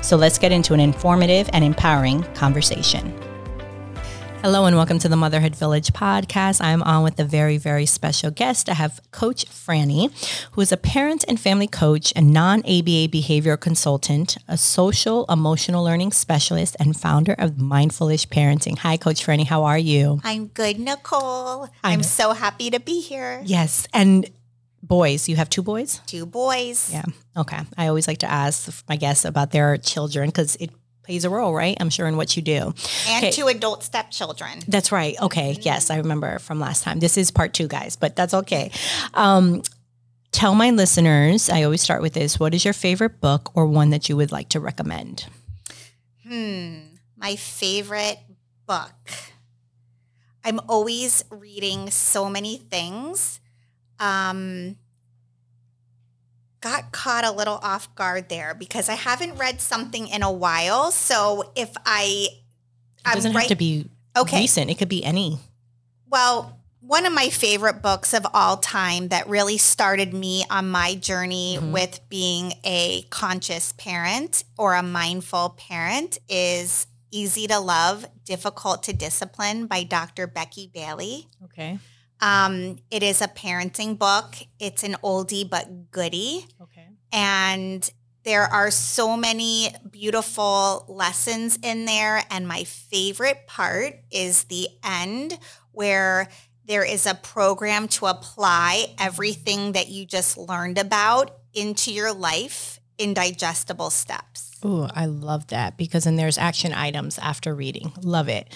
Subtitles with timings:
[0.00, 3.12] So let's get into an informative and empowering conversation.
[4.42, 6.60] Hello and welcome to the Motherhood Village podcast.
[6.60, 8.68] I'm on with a very, very special guest.
[8.68, 10.10] I have Coach Franny,
[10.50, 15.84] who is a parent and family coach, a non ABA behavior consultant, a social emotional
[15.84, 18.78] learning specialist, and founder of Mindfulish Parenting.
[18.78, 19.46] Hi, Coach Franny.
[19.46, 20.18] How are you?
[20.24, 21.66] I'm good, Nicole.
[21.84, 23.42] I'm, I'm so happy to be here.
[23.44, 23.86] Yes.
[23.94, 24.28] And
[24.82, 25.28] boys.
[25.28, 26.00] You have two boys?
[26.06, 26.90] Two boys.
[26.92, 27.04] Yeah.
[27.36, 27.60] Okay.
[27.76, 30.70] I always like to ask my guests about their children because it
[31.02, 31.76] plays a role, right?
[31.80, 32.74] I'm sure in what you do.
[33.08, 33.30] And okay.
[33.30, 34.60] two adult stepchildren.
[34.68, 35.20] That's right.
[35.20, 35.52] Okay.
[35.52, 35.62] Mm-hmm.
[35.62, 37.00] Yes, I remember from last time.
[37.00, 38.70] This is part two, guys, but that's okay.
[39.14, 39.62] Um,
[40.30, 43.90] tell my listeners, I always start with this what is your favorite book or one
[43.90, 45.26] that you would like to recommend?
[46.26, 46.78] Hmm.
[47.16, 48.18] My favorite
[48.66, 48.92] book.
[50.44, 53.38] I'm always reading so many things
[53.98, 54.76] um,
[56.60, 60.90] got caught a little off guard there because I haven't read something in a while.
[60.90, 62.28] So if I,
[63.06, 64.40] it doesn't right, have to be okay.
[64.40, 64.70] recent.
[64.70, 65.38] It could be any.
[66.08, 70.94] Well, one of my favorite books of all time that really started me on my
[70.94, 71.72] journey mm-hmm.
[71.72, 78.92] with being a conscious parent or a mindful parent is Easy to Love, Difficult to
[78.92, 80.26] Discipline by Dr.
[80.26, 81.28] Becky Bailey.
[81.44, 81.78] Okay.
[82.22, 84.36] Um, it is a parenting book.
[84.58, 86.46] It's an oldie but goodie.
[86.62, 86.86] Okay.
[87.12, 87.90] And
[88.22, 92.22] there are so many beautiful lessons in there.
[92.30, 95.36] And my favorite part is the end
[95.72, 96.28] where
[96.64, 102.78] there is a program to apply everything that you just learned about into your life
[102.98, 104.52] in digestible steps.
[104.62, 107.92] Oh, I love that because then there's action items after reading.
[108.02, 108.48] Love it.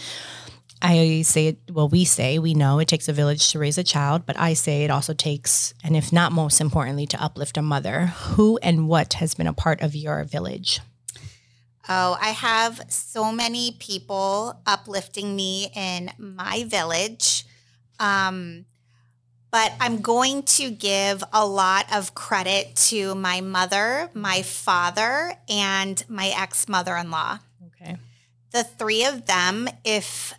[0.82, 3.84] I say it, well, we say, we know it takes a village to raise a
[3.84, 7.62] child, but I say it also takes, and if not most importantly, to uplift a
[7.62, 8.06] mother.
[8.06, 10.80] Who and what has been a part of your village?
[11.88, 17.46] Oh, I have so many people uplifting me in my village.
[17.98, 18.66] Um,
[19.50, 26.04] but I'm going to give a lot of credit to my mother, my father, and
[26.08, 27.38] my ex mother in law.
[27.68, 27.96] Okay.
[28.50, 30.34] The three of them, if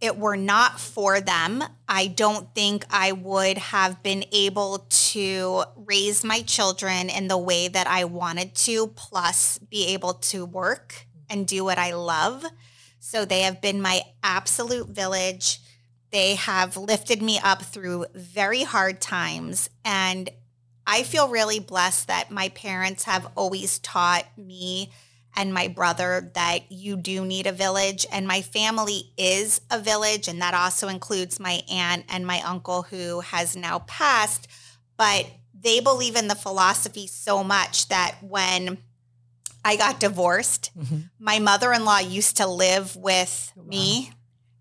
[0.00, 6.24] it were not for them, I don't think I would have been able to raise
[6.24, 11.46] my children in the way that I wanted to, plus be able to work and
[11.46, 12.44] do what I love.
[12.98, 15.60] So they have been my absolute village.
[16.10, 19.68] They have lifted me up through very hard times.
[19.84, 20.30] And
[20.86, 24.90] I feel really blessed that my parents have always taught me
[25.36, 28.06] and my brother that you do need a village.
[28.10, 30.28] And my family is a village.
[30.28, 34.48] And that also includes my aunt and my uncle who has now passed.
[34.96, 35.26] But
[35.58, 38.78] they believe in the philosophy so much that when
[39.64, 41.00] I got divorced, mm-hmm.
[41.18, 43.64] my mother in law used to live with wow.
[43.64, 44.12] me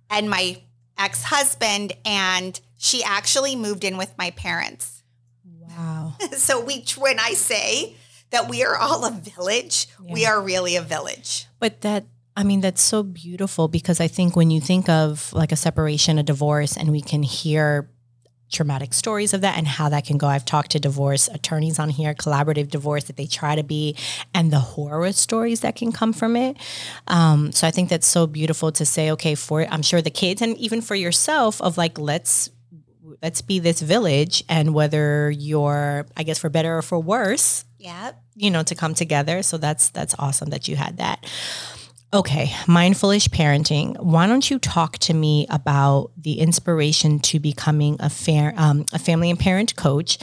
[0.09, 0.61] and my
[0.97, 1.93] ex husband.
[2.05, 5.03] And she actually moved in with my parents.
[5.43, 6.15] Wow.
[6.37, 7.95] so we, when I say,
[8.31, 9.87] that we are all a village.
[10.03, 10.13] Yeah.
[10.13, 11.47] We are really a village.
[11.59, 15.51] But that I mean, that's so beautiful because I think when you think of like
[15.51, 17.89] a separation, a divorce, and we can hear
[18.49, 20.27] traumatic stories of that and how that can go.
[20.27, 23.95] I've talked to divorce attorneys on here, collaborative divorce that they try to be,
[24.33, 26.57] and the horror stories that can come from it.
[27.07, 30.41] Um, so I think that's so beautiful to say, okay, for I'm sure the kids
[30.41, 32.49] and even for yourself, of like, let's
[33.21, 38.11] let's be this village, and whether you're, I guess, for better or for worse, yeah.
[38.35, 39.41] You know, to come together.
[39.41, 41.25] So that's that's awesome that you had that.
[42.11, 43.95] Okay, mindfulish parenting.
[43.99, 48.97] Why don't you talk to me about the inspiration to becoming a fair, um, a
[48.97, 50.17] family and parent coach,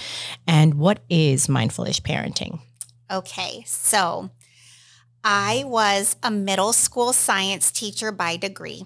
[0.48, 2.60] and what is mindfulish parenting?
[3.08, 4.30] Okay, so
[5.22, 8.84] I was a middle school science teacher by degree.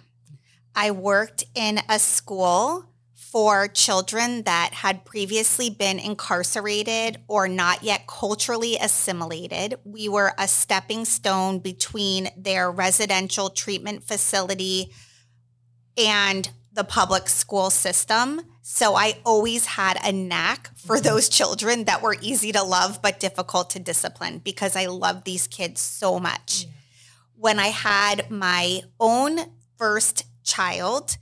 [0.74, 2.84] I worked in a school
[3.30, 9.76] for children that had previously been incarcerated or not yet culturally assimilated.
[9.84, 14.92] We were a stepping stone between their residential treatment facility
[15.96, 18.40] and the public school system.
[18.62, 21.04] So I always had a knack for mm-hmm.
[21.04, 25.46] those children that were easy to love but difficult to discipline because I love these
[25.46, 26.64] kids so much.
[26.64, 26.70] Yeah.
[27.36, 29.38] When I had my own
[29.78, 31.16] first child,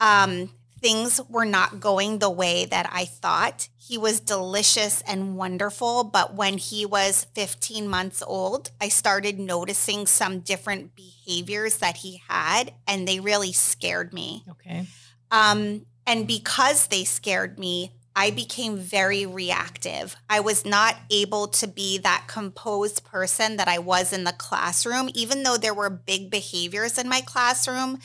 [0.00, 3.68] um, things were not going the way that I thought.
[3.76, 10.06] He was delicious and wonderful, but when he was 15 months old, I started noticing
[10.06, 14.44] some different behaviors that he had, and they really scared me.
[14.50, 14.86] Okay.
[15.30, 20.16] Um, and because they scared me, I became very reactive.
[20.28, 25.08] I was not able to be that composed person that I was in the classroom,
[25.14, 28.00] even though there were big behaviors in my classroom.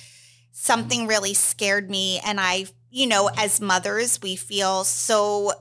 [0.54, 2.22] Something really scared me.
[2.26, 5.52] And I, you know, as mothers, we feel so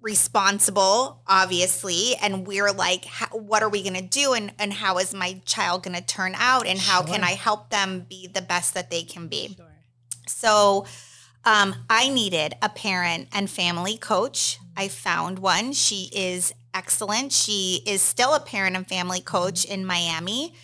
[0.00, 5.14] responsible, obviously, and we're like, what are we going to do, and and how is
[5.14, 7.14] my child going to turn out, and how sure.
[7.14, 9.54] can I help them be the best that they can be?
[9.56, 9.66] Sure.
[10.26, 10.86] So.
[11.46, 14.58] Um, I needed a parent and family coach.
[14.78, 15.74] I found one.
[15.74, 17.32] She is excellent.
[17.32, 20.54] She is still a parent and family coach in Miami.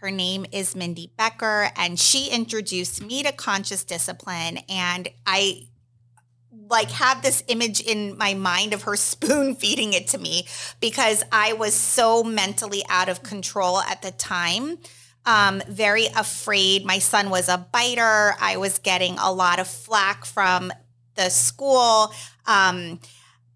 [0.00, 4.60] Her name is Mindy Becker, and she introduced me to conscious discipline.
[4.66, 5.68] And I
[6.70, 10.46] like have this image in my mind of her spoon feeding it to me
[10.80, 14.78] because I was so mentally out of control at the time.
[15.26, 16.86] Um, very afraid.
[16.86, 18.34] My son was a biter.
[18.40, 20.72] I was getting a lot of flack from
[21.14, 22.10] the school.
[22.46, 23.00] Um,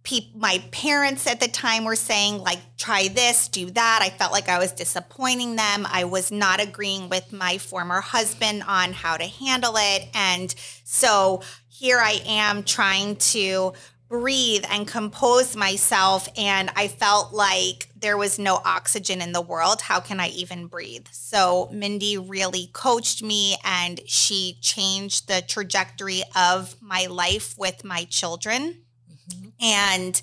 [0.05, 4.01] pe- my parents at the time were saying, like, try this, do that.
[4.03, 5.87] I felt like I was disappointing them.
[5.91, 10.09] I was not agreeing with my former husband on how to handle it.
[10.15, 10.55] And
[10.85, 13.73] so here I am trying to
[14.07, 16.29] breathe and compose myself.
[16.37, 19.81] And I felt like there was no oxygen in the world.
[19.81, 21.07] How can I even breathe?
[21.11, 28.05] So Mindy really coached me and she changed the trajectory of my life with my
[28.05, 28.84] children
[29.29, 29.49] mm-hmm.
[29.61, 30.23] and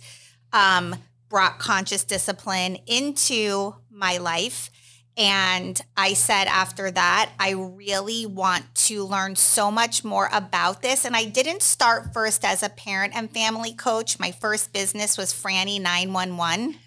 [0.53, 0.95] um,
[1.30, 4.69] brought conscious discipline into my life.
[5.18, 11.06] And I said after that, I really want to learn so much more about this.
[11.06, 14.19] And I didn't start first as a parent and family coach.
[14.19, 16.77] My first business was Franny 911.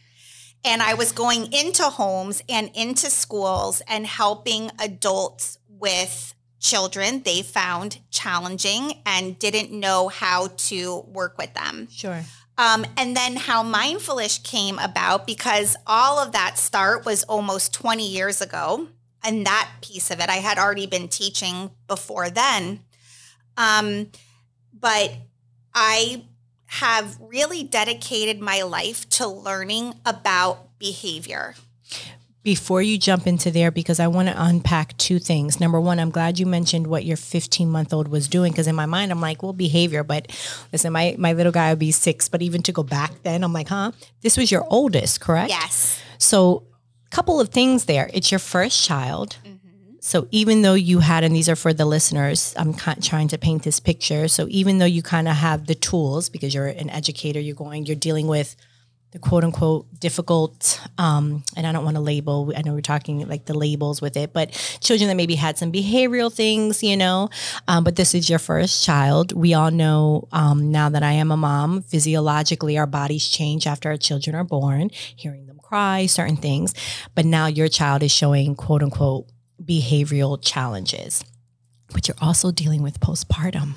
[0.65, 6.34] And I was going into homes and into schools and helping adults with
[6.65, 11.87] children they found challenging and didn't know how to work with them.
[11.91, 12.25] Sure.
[12.57, 18.09] Um, and then how Mindfulish came about because all of that start was almost 20
[18.09, 18.89] years ago.
[19.23, 22.81] And that piece of it, I had already been teaching before then.
[23.59, 24.11] Um,
[24.73, 25.13] but
[25.75, 26.25] I
[26.67, 31.55] have really dedicated my life to learning about behavior
[32.45, 35.59] before you jump into there because I want to unpack two things.
[35.59, 38.75] Number one, I'm glad you mentioned what your 15 month old was doing because in
[38.75, 40.05] my mind I'm like, well, behavior.
[40.05, 40.31] But
[40.71, 42.29] listen, my my little guy would be six.
[42.29, 43.93] But even to go back then, I'm like, huh?
[44.21, 45.49] This was your oldest, correct?
[45.49, 46.01] Yes.
[46.19, 46.65] So,
[47.07, 48.11] a couple of things there.
[48.13, 49.39] It's your first child.
[49.45, 49.59] Mm-hmm.
[50.01, 53.63] So even though you had, and these are for the listeners, I'm trying to paint
[53.63, 54.29] this picture.
[54.29, 57.87] So even though you kind of have the tools because you're an educator, you're going,
[57.87, 58.55] you're dealing with
[59.15, 63.27] the quote unquote difficult, um, and I don't want to label, I know we're talking
[63.29, 64.51] like the labels with it, but
[64.81, 67.31] children that maybe had some behavioral things, you know,
[67.69, 69.33] um, but this is your first child.
[69.33, 73.89] We all know um, now that I am a mom, physiologically, our bodies change after
[73.89, 76.75] our children are born, hearing them cry, certain things.
[77.15, 79.29] But now your child is showing quote unquote
[79.63, 81.25] behavioral challenges,
[81.93, 83.75] but you're also dealing with postpartum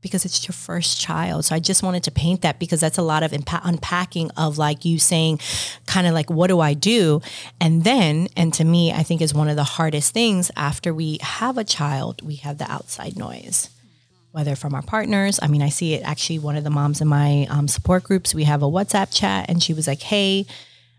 [0.00, 1.44] because it's your first child.
[1.44, 4.58] So I just wanted to paint that because that's a lot of impa- unpacking of
[4.58, 5.40] like you saying,
[5.86, 7.20] kind of like, what do I do?
[7.60, 11.18] And then, and to me, I think is one of the hardest things after we
[11.20, 13.70] have a child, we have the outside noise.
[14.30, 16.38] Whether from our partners, I mean, I see it actually.
[16.38, 19.62] One of the moms in my um, support groups, we have a WhatsApp chat, and
[19.62, 20.46] she was like, "Hey,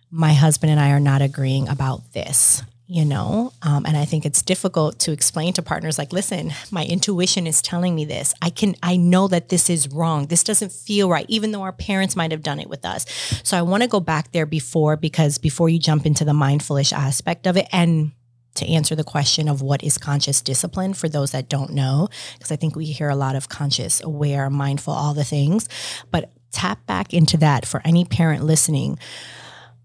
[0.09, 3.53] my husband and I are not agreeing about this you know?
[3.61, 7.61] Um, and i think it's difficult to explain to partners like listen my intuition is
[7.61, 8.33] telling me this.
[8.41, 10.25] I can i know that this is wrong.
[10.25, 13.05] This doesn't feel right even though our parents might have done it with us.
[13.43, 16.91] So i want to go back there before because before you jump into the mindfulish
[16.91, 18.11] aspect of it and
[18.55, 22.51] to answer the question of what is conscious discipline for those that don't know because
[22.51, 25.69] i think we hear a lot of conscious aware mindful all the things.
[26.11, 28.97] But tap back into that for any parent listening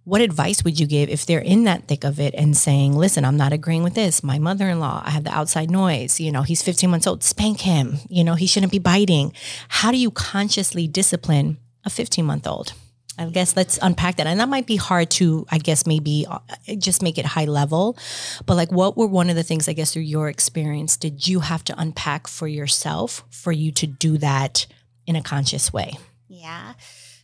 [0.05, 3.25] what advice would you give if they're in that thick of it and saying, listen,
[3.25, 4.23] I'm not agreeing with this.
[4.23, 6.21] My mother in law, I have the outside noise.
[6.21, 7.99] You know, he's 15 months old, spank him.
[8.09, 9.33] You know, he shouldn't be biting.
[9.69, 12.75] How do you consciously discipline a 15 month old?
[13.17, 14.27] I guess let's unpack that.
[14.27, 16.41] And that might be hard to, I guess, maybe uh,
[16.79, 17.97] just make it high level.
[18.45, 21.41] But like, what were one of the things, I guess, through your experience, did you
[21.41, 24.67] have to unpack for yourself for you to do that
[25.07, 25.97] in a conscious way?
[26.29, 26.75] Yeah.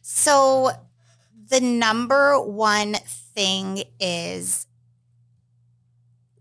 [0.02, 0.70] So
[1.50, 2.94] the number one
[3.34, 4.66] thing is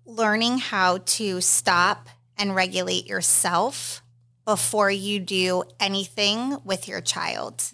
[0.05, 4.01] learning how to stop and regulate yourself
[4.45, 7.71] before you do anything with your child.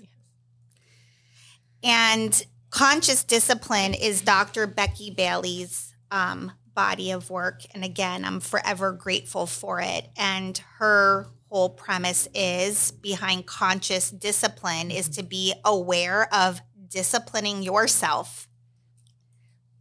[1.84, 4.66] And conscious discipline is Dr.
[4.66, 7.62] Becky Bailey's um, body of work.
[7.74, 10.10] And again, I'm forever grateful for it.
[10.18, 18.48] And her whole premise is behind conscious discipline is to be aware of disciplining yourself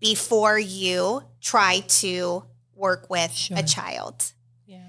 [0.01, 2.45] before you try to
[2.75, 3.59] work with sure.
[3.59, 4.33] a child.
[4.67, 4.89] Yeah.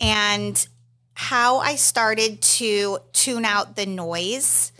[0.00, 0.66] And
[1.14, 4.72] how I started to tune out the noise.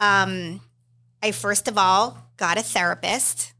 [0.00, 0.60] Um,
[1.22, 3.52] I first of all got a therapist.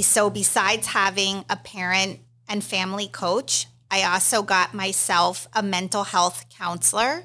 [0.00, 6.46] So, besides having a parent and family coach, I also got myself a mental health
[6.48, 7.24] counselor.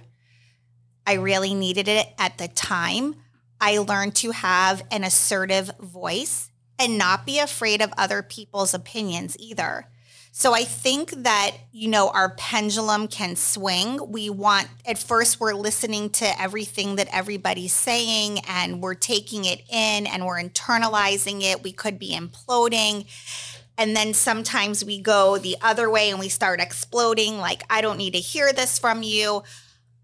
[1.05, 3.15] I really needed it at the time.
[3.59, 6.49] I learned to have an assertive voice
[6.79, 9.87] and not be afraid of other people's opinions either.
[10.31, 14.11] So I think that, you know, our pendulum can swing.
[14.11, 19.61] We want, at first, we're listening to everything that everybody's saying and we're taking it
[19.67, 21.63] in and we're internalizing it.
[21.63, 23.07] We could be imploding.
[23.79, 27.97] And then sometimes we go the other way and we start exploding, like, I don't
[27.97, 29.41] need to hear this from you.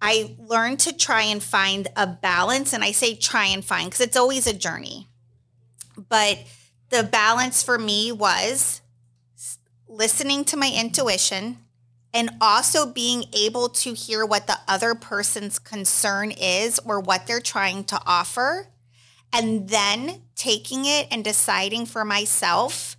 [0.05, 2.73] I learned to try and find a balance.
[2.73, 5.07] And I say try and find because it's always a journey.
[6.09, 6.39] But
[6.89, 8.81] the balance for me was
[9.87, 11.59] listening to my intuition
[12.13, 17.39] and also being able to hear what the other person's concern is or what they're
[17.39, 18.67] trying to offer
[19.31, 22.97] and then taking it and deciding for myself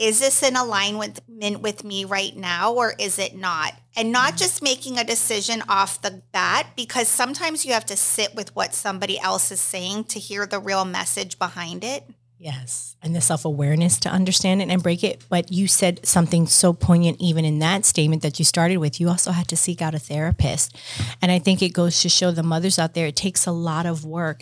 [0.00, 1.20] is this in alignment
[1.60, 6.00] with me right now or is it not and not just making a decision off
[6.00, 10.18] the bat because sometimes you have to sit with what somebody else is saying to
[10.18, 12.04] hear the real message behind it
[12.42, 12.96] Yes.
[13.02, 15.22] And the self awareness to understand it and break it.
[15.28, 18.98] But you said something so poignant, even in that statement that you started with.
[18.98, 20.74] You also had to seek out a therapist.
[21.20, 23.84] And I think it goes to show the mothers out there, it takes a lot
[23.84, 24.40] of work.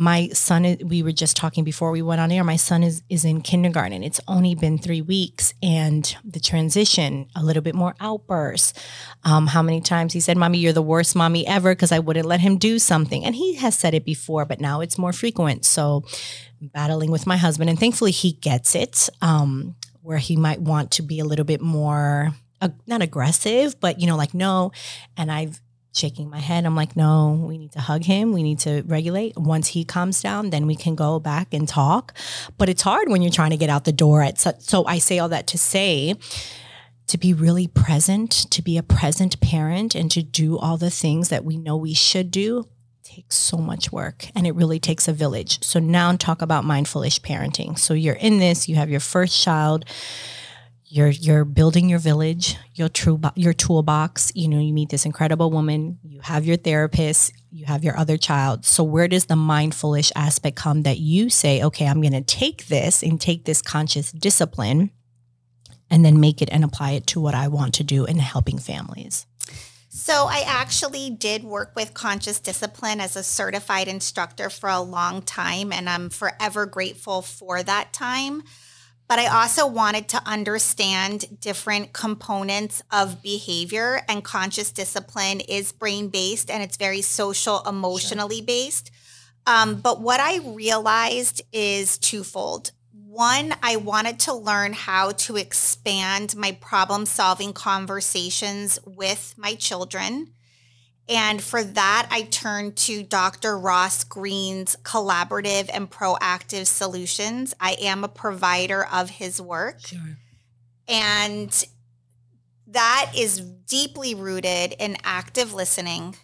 [0.00, 2.42] My son, we were just talking before we went on air.
[2.42, 4.02] My son is, is in kindergarten.
[4.02, 5.52] It's only been three weeks.
[5.62, 8.72] And the transition, a little bit more outbursts.
[9.24, 12.24] Um, how many times he said, Mommy, you're the worst mommy ever because I wouldn't
[12.24, 13.26] let him do something.
[13.26, 15.66] And he has said it before, but now it's more frequent.
[15.66, 16.04] So,
[16.62, 19.10] battling with my husband, and thankfully he gets it.
[19.20, 24.00] Um, where he might want to be a little bit more uh, not aggressive, but
[24.00, 24.72] you know, like no.
[25.16, 25.60] And I've
[25.92, 26.64] shaking my head.
[26.64, 28.32] I'm like, no, we need to hug him.
[28.32, 29.36] We need to regulate.
[29.36, 32.14] Once he calms down, then we can go back and talk.
[32.58, 34.98] But it's hard when you're trying to get out the door at such, so I
[34.98, 36.14] say all that to say
[37.08, 41.28] to be really present, to be a present parent and to do all the things
[41.28, 42.68] that we know we should do
[43.02, 45.60] takes so much work and it really takes a village.
[45.64, 47.76] So now talk about mindfulish parenting.
[47.76, 49.84] So you're in this, you have your first child,
[50.90, 55.50] you're you're building your village, your true your toolbox, you know, you meet this incredible
[55.50, 58.64] woman, you have your therapist, you have your other child.
[58.66, 62.66] So where does the mindfulish aspect come that you say, okay, I'm going to take
[62.66, 64.90] this and take this conscious discipline
[65.90, 68.58] and then make it and apply it to what I want to do in helping
[68.58, 69.26] families?
[69.92, 75.22] So, I actually did work with conscious discipline as a certified instructor for a long
[75.22, 78.44] time, and I'm forever grateful for that time.
[79.10, 86.10] But I also wanted to understand different components of behavior, and conscious discipline is brain
[86.10, 88.46] based and it's very social, emotionally sure.
[88.46, 88.92] based.
[89.48, 96.36] Um, but what I realized is twofold one, I wanted to learn how to expand
[96.36, 100.28] my problem solving conversations with my children.
[101.10, 103.58] And for that, I turned to Dr.
[103.58, 107.52] Ross Greene's collaborative and proactive solutions.
[107.60, 109.80] I am a provider of his work.
[109.84, 110.16] Sure.
[110.86, 111.66] And
[112.68, 116.14] that is deeply rooted in active listening.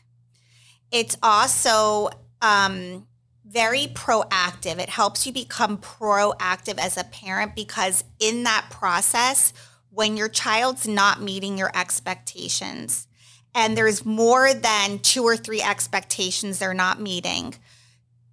[0.92, 3.08] It's also um,
[3.44, 4.78] very proactive.
[4.78, 9.52] It helps you become proactive as a parent because in that process,
[9.90, 13.08] when your child's not meeting your expectations,
[13.56, 17.54] and there's more than two or three expectations they're not meeting,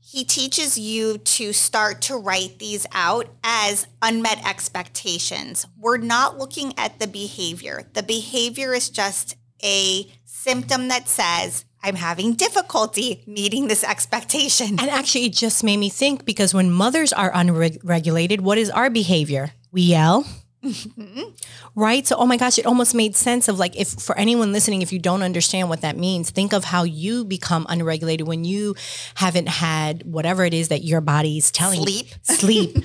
[0.02, 5.66] he teaches you to start to write these out as unmet expectations.
[5.80, 7.84] We're not looking at the behavior.
[7.94, 14.80] The behavior is just a symptom that says, I'm having difficulty meeting this expectation.
[14.80, 18.90] And actually, it just made me think because when mothers are unregulated, what is our
[18.90, 19.52] behavior?
[19.72, 20.26] We yell.
[20.64, 21.22] Mm-hmm.
[21.76, 22.08] Right.
[22.08, 24.94] So, oh my gosh, it almost made sense of like, if for anyone listening, if
[24.94, 28.76] you don't understand what that means, think of how you become unregulated when you
[29.16, 32.08] haven't had whatever it is that your body's telling sleep.
[32.08, 32.14] you.
[32.36, 32.78] Sleep.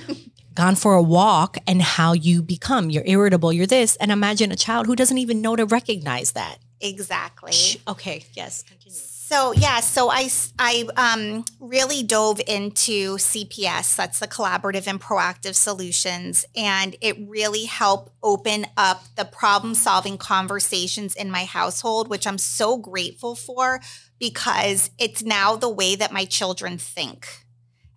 [0.55, 2.89] gone for a walk and how you become.
[2.89, 3.95] You're irritable, you're this.
[3.97, 6.57] And imagine a child who doesn't even know to recognize that.
[6.81, 7.53] Exactly.
[7.87, 8.97] Okay, yes, continue.
[9.29, 13.95] So yeah, so I I um, really dove into CPS.
[13.95, 20.17] That's the collaborative and proactive solutions, and it really helped open up the problem solving
[20.17, 23.81] conversations in my household, which I'm so grateful for
[24.17, 27.27] because it's now the way that my children think,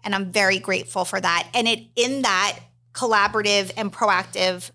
[0.05, 1.49] and I'm very grateful for that.
[1.55, 2.59] And it in that
[2.93, 4.71] collaborative and proactive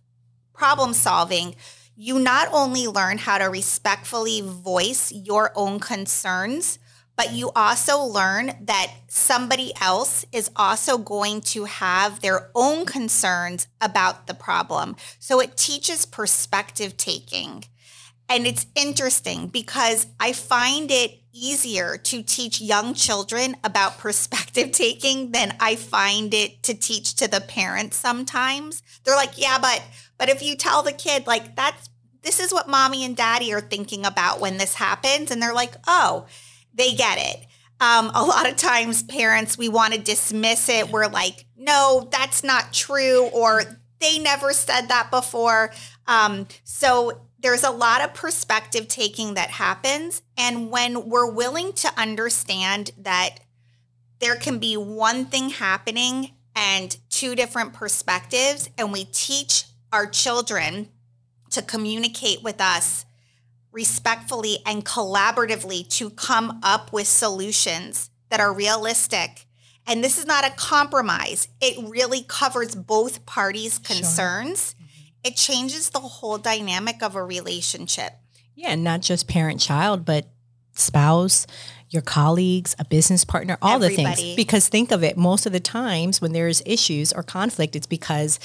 [0.56, 1.56] problem solving
[1.98, 6.78] you not only learn how to respectfully voice your own concerns,
[7.16, 13.68] but you also learn that somebody else is also going to have their own concerns
[13.82, 14.96] about the problem.
[15.18, 17.64] So it teaches perspective taking.
[18.30, 25.32] And it's interesting because I find it easier to teach young children about perspective taking
[25.32, 28.84] than I find it to teach to the parents sometimes.
[29.04, 29.82] They're like, yeah, but
[30.18, 31.90] but if you tell the kid like that's
[32.24, 35.74] this is what mommy and daddy are thinking about when this happens and they're like,
[35.88, 36.26] "Oh,
[36.74, 37.46] they get it."
[37.80, 40.90] Um, a lot of times parents we want to dismiss it.
[40.90, 43.64] We're like, "No, that's not true," or
[44.00, 45.72] they never said that before.
[46.08, 50.22] Um, so there's a lot of perspective taking that happens.
[50.38, 53.40] And when we're willing to understand that
[54.20, 59.66] there can be one thing happening and two different perspectives, and we teach
[59.98, 60.90] our children
[61.50, 63.04] to communicate with us
[63.72, 69.48] respectfully and collaboratively to come up with solutions that are realistic.
[69.88, 74.76] And this is not a compromise, it really covers both parties' concerns.
[74.78, 74.88] Sure.
[75.24, 78.14] It changes the whole dynamic of a relationship.
[78.54, 80.28] Yeah, and not just parent child, but
[80.76, 81.48] spouse,
[81.90, 84.06] your colleagues, a business partner, all Everybody.
[84.06, 84.36] the things.
[84.36, 88.40] Because think of it, most of the times when there's issues or conflict, it's because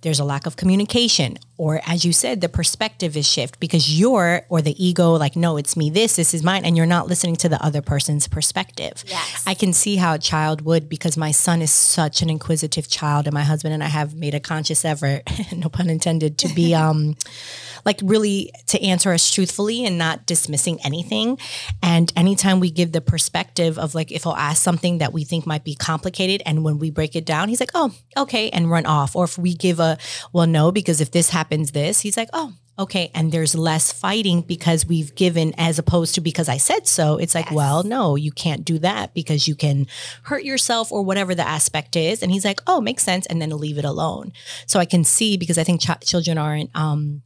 [0.00, 1.36] there's a lack of communication.
[1.58, 5.56] Or as you said, the perspective is shift because you're or the ego, like, no,
[5.56, 9.04] it's me, this, this is mine, and you're not listening to the other person's perspective.
[9.06, 9.44] Yes.
[9.46, 13.26] I can see how a child would because my son is such an inquisitive child,
[13.26, 15.22] and my husband and I have made a conscious effort,
[15.56, 17.16] no pun intended, to be um
[17.86, 21.38] like really to answer us truthfully and not dismissing anything.
[21.82, 25.46] And anytime we give the perspective of like, if he'll ask something that we think
[25.46, 28.86] might be complicated, and when we break it down, he's like, oh, okay, and run
[28.86, 29.16] off.
[29.16, 29.98] Or if we give a,
[30.32, 34.42] well, no, because if this happens, this, he's like, oh, okay and there's less fighting
[34.42, 37.54] because we've given as opposed to because i said so it's like yes.
[37.54, 39.86] well no you can't do that because you can
[40.24, 43.50] hurt yourself or whatever the aspect is and he's like oh makes sense and then
[43.50, 44.32] leave it alone
[44.66, 47.22] so i can see because i think ch- children aren't um,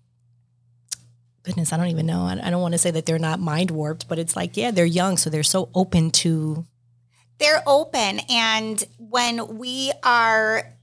[1.43, 2.23] goodness, I don't even know.
[2.23, 4.71] I, I don't want to say that they're not mind warped, but it's like, yeah,
[4.71, 6.65] they're young, so they're so open to.
[7.39, 10.75] They're open, and when we are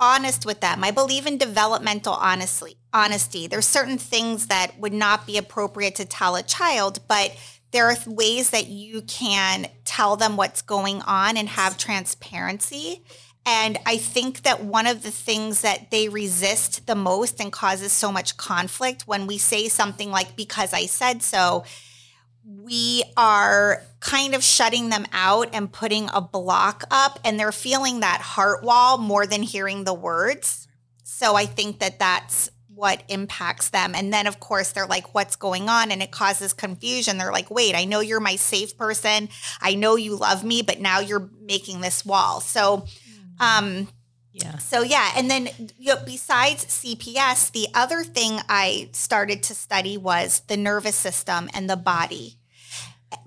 [0.00, 3.46] honest with them, I believe in developmental honestly honesty.
[3.46, 7.36] There's certain things that would not be appropriate to tell a child, but
[7.72, 13.02] there are ways that you can tell them what's going on and have transparency.
[13.46, 17.92] And I think that one of the things that they resist the most and causes
[17.92, 21.64] so much conflict when we say something like, because I said so,
[22.46, 28.00] we are kind of shutting them out and putting a block up, and they're feeling
[28.00, 30.68] that heart wall more than hearing the words.
[31.02, 33.94] So I think that that's what impacts them.
[33.94, 35.90] And then, of course, they're like, what's going on?
[35.90, 37.18] And it causes confusion.
[37.18, 39.28] They're like, wait, I know you're my safe person.
[39.60, 42.40] I know you love me, but now you're making this wall.
[42.40, 42.86] So,
[43.40, 43.88] um,
[44.32, 44.58] yeah.
[44.58, 49.96] So yeah, and then you know, besides CPS, the other thing I started to study
[49.96, 52.38] was the nervous system and the body,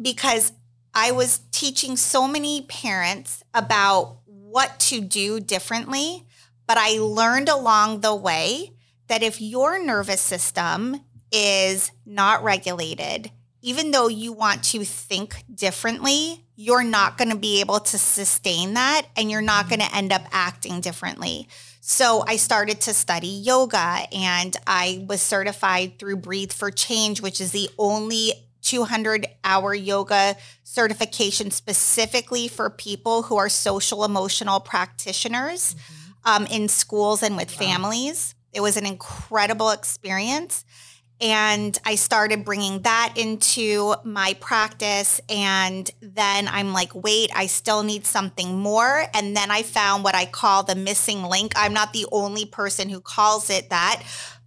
[0.01, 0.51] because
[0.93, 6.25] I was teaching so many parents about what to do differently,
[6.65, 8.73] but I learned along the way
[9.07, 16.45] that if your nervous system is not regulated, even though you want to think differently,
[16.55, 20.11] you're not going to be able to sustain that and you're not going to end
[20.11, 21.47] up acting differently.
[21.81, 27.39] So I started to study yoga and I was certified through Breathe for Change, which
[27.39, 35.73] is the only 200 hour yoga certification specifically for people who are social emotional practitioners
[35.73, 36.29] mm-hmm.
[36.29, 37.65] um, in schools and with wow.
[37.65, 38.35] families.
[38.51, 40.65] It was an incredible experience.
[41.19, 45.19] And I started bringing that into my practice.
[45.29, 49.05] And then I'm like, wait, I still need something more.
[49.13, 51.53] And then I found what I call the missing link.
[51.55, 54.03] I'm not the only person who calls it that,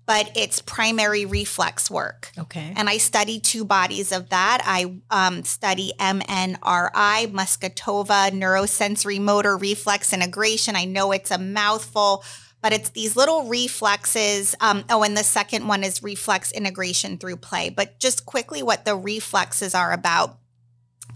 [0.06, 2.33] but it's primary reflex work.
[2.37, 2.72] Okay.
[2.76, 4.61] And I study two bodies of that.
[4.64, 10.74] I um, study MNRI, Masgutova, neurosensory motor reflex integration.
[10.74, 12.24] I know it's a mouthful,
[12.62, 14.55] but it's these little reflexes.
[14.61, 17.70] Um, oh, and the second one is reflex integration through play.
[17.70, 20.38] But just quickly, what the reflexes are about.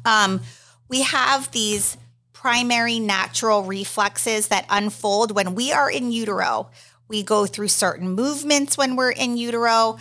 [0.04, 0.40] Um,
[0.88, 1.96] we have these
[2.32, 6.70] primary natural reflexes that unfold when we are in utero.
[7.08, 9.98] We go through certain movements when we're in utero.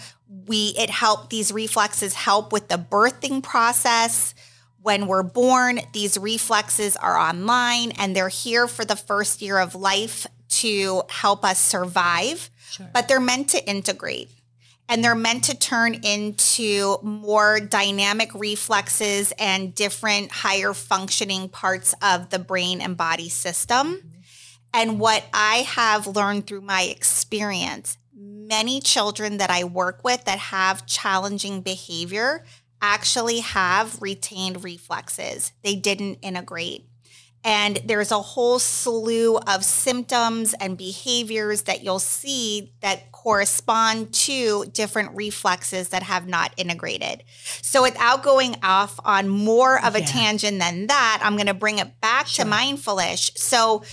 [0.48, 4.34] We it help these reflexes help with the birthing process.
[4.82, 9.76] When we're born, these reflexes are online and they're here for the first year of
[9.76, 10.28] life
[10.62, 12.90] to help us survive, sure.
[12.94, 14.30] but they're meant to integrate
[14.90, 22.30] and they're meant to turn into more dynamic reflexes and different higher functioning parts of
[22.30, 23.96] the brain and body system.
[23.96, 24.08] Mm-hmm.
[24.74, 30.40] And what I have learned through my experience, many children that I work with that
[30.40, 32.44] have challenging behavior
[32.82, 35.54] actually have retained reflexes.
[35.64, 36.86] They didn't integrate.
[37.44, 44.66] And there's a whole slew of symptoms and behaviors that you'll see that correspond to
[44.74, 47.24] different reflexes that have not integrated.
[47.62, 50.06] So, without going off on more of a yeah.
[50.06, 52.46] tangent than that, I'm going to bring it back sure.
[52.46, 53.38] to mindfulish.
[53.38, 53.84] So,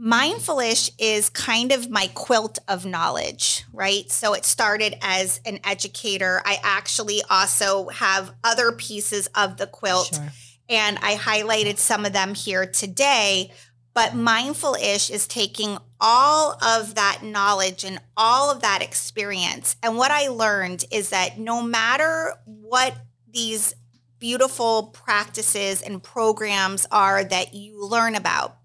[0.00, 4.10] mindfulish is kind of my quilt of knowledge, right?
[4.10, 6.40] So, it started as an educator.
[6.44, 10.14] I actually also have other pieces of the quilt.
[10.14, 10.30] Sure
[10.72, 13.52] and I highlighted some of them here today.
[13.94, 19.76] But mindful ish is taking all of that knowledge and all of that experience.
[19.82, 22.96] And what I learned is that no matter what
[23.30, 23.74] these
[24.18, 28.56] beautiful practices and programs are that you learn about,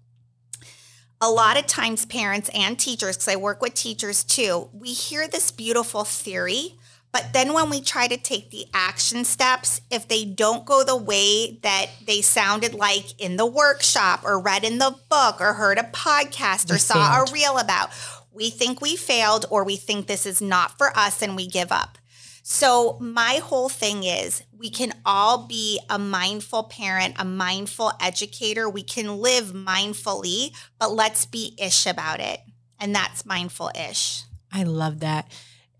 [1.20, 5.28] a lot of times parents and teachers, because I work with teachers too, we hear
[5.28, 6.78] this beautiful theory
[7.12, 10.96] but then when we try to take the action steps, if they don't go the
[10.96, 15.78] way that they sounded like in the workshop or read in the book or heard
[15.78, 17.28] a podcast or we saw failed.
[17.28, 17.90] a reel about,
[18.30, 21.72] we think we failed or we think this is not for us and we give
[21.72, 21.98] up.
[22.42, 28.70] So, my whole thing is we can all be a mindful parent, a mindful educator.
[28.70, 32.40] We can live mindfully, but let's be ish about it.
[32.80, 34.22] And that's mindful ish.
[34.50, 35.30] I love that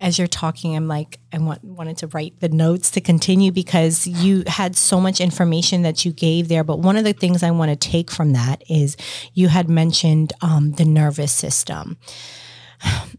[0.00, 4.06] as you're talking, I'm like, I want, wanted to write the notes to continue because
[4.06, 6.62] you had so much information that you gave there.
[6.62, 8.96] But one of the things I want to take from that is
[9.34, 11.98] you had mentioned um, the nervous system.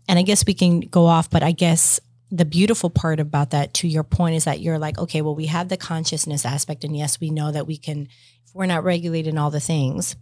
[0.08, 2.00] And I guess we can go off, but I guess
[2.32, 5.48] the beautiful part about that, to your point, is that you're like, okay, well, we
[5.48, 6.84] have the consciousness aspect.
[6.84, 8.08] And yes, we know that we can,
[8.46, 10.16] if we're not regulating all the things,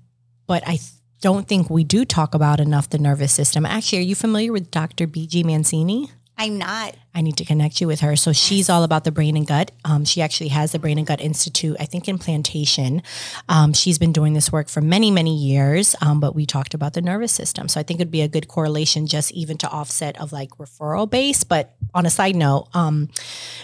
[0.48, 0.80] but I
[1.22, 3.66] don't think we do talk about enough the nervous system.
[3.66, 5.06] Actually, are you familiar with Dr.
[5.06, 5.44] B.G.
[5.44, 6.10] Mancini?
[6.38, 6.96] I'm not.
[7.16, 8.16] I need to connect you with her.
[8.16, 9.72] So she's all about the brain and gut.
[9.84, 13.02] Um, she actually has the Brain and Gut Institute, I think, in Plantation.
[13.50, 15.96] Um, she's been doing this work for many, many years.
[16.00, 18.48] Um, but we talked about the nervous system, so I think it'd be a good
[18.48, 21.44] correlation, just even to offset of like referral base.
[21.44, 23.10] But on a side note, um,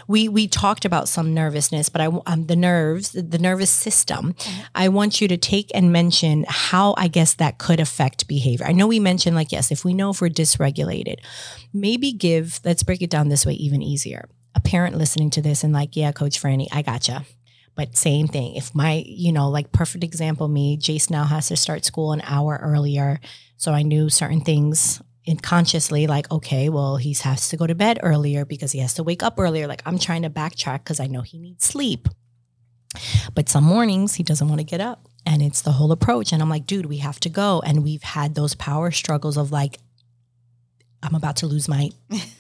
[0.07, 4.33] we we talked about some nervousness, but I um, the nerves, the nervous system.
[4.33, 4.61] Mm-hmm.
[4.73, 8.65] I want you to take and mention how I guess that could affect behavior.
[8.65, 11.19] I know we mentioned like yes, if we know if we're dysregulated,
[11.73, 12.59] maybe give.
[12.63, 14.29] Let's break it down this way even easier.
[14.55, 17.25] A parent listening to this and like, yeah, Coach Franny, I gotcha.
[17.75, 18.55] But same thing.
[18.55, 22.21] If my, you know, like perfect example, me, Jace now has to start school an
[22.23, 23.19] hour earlier.
[23.57, 27.75] So I knew certain things in consciously like okay well he has to go to
[27.75, 30.99] bed earlier because he has to wake up earlier like i'm trying to backtrack because
[30.99, 32.09] i know he needs sleep
[33.33, 36.41] but some mornings he doesn't want to get up and it's the whole approach and
[36.41, 39.79] i'm like dude we have to go and we've had those power struggles of like
[41.03, 41.89] I'm about to lose my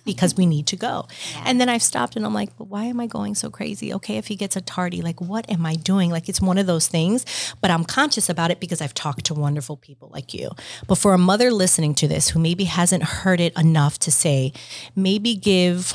[0.05, 1.07] because we need to go.
[1.33, 1.43] Yeah.
[1.45, 3.93] And then I've stopped and I'm like, but why am I going so crazy?
[3.93, 6.09] Okay, if he gets a tardy, like what am I doing?
[6.09, 7.25] Like it's one of those things,
[7.61, 10.51] but I'm conscious about it because I've talked to wonderful people like you.
[10.87, 14.53] But for a mother listening to this who maybe hasn't heard it enough to say,
[14.95, 15.93] maybe give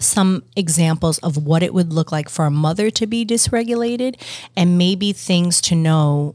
[0.00, 4.20] some examples of what it would look like for a mother to be dysregulated
[4.56, 6.34] and maybe things to know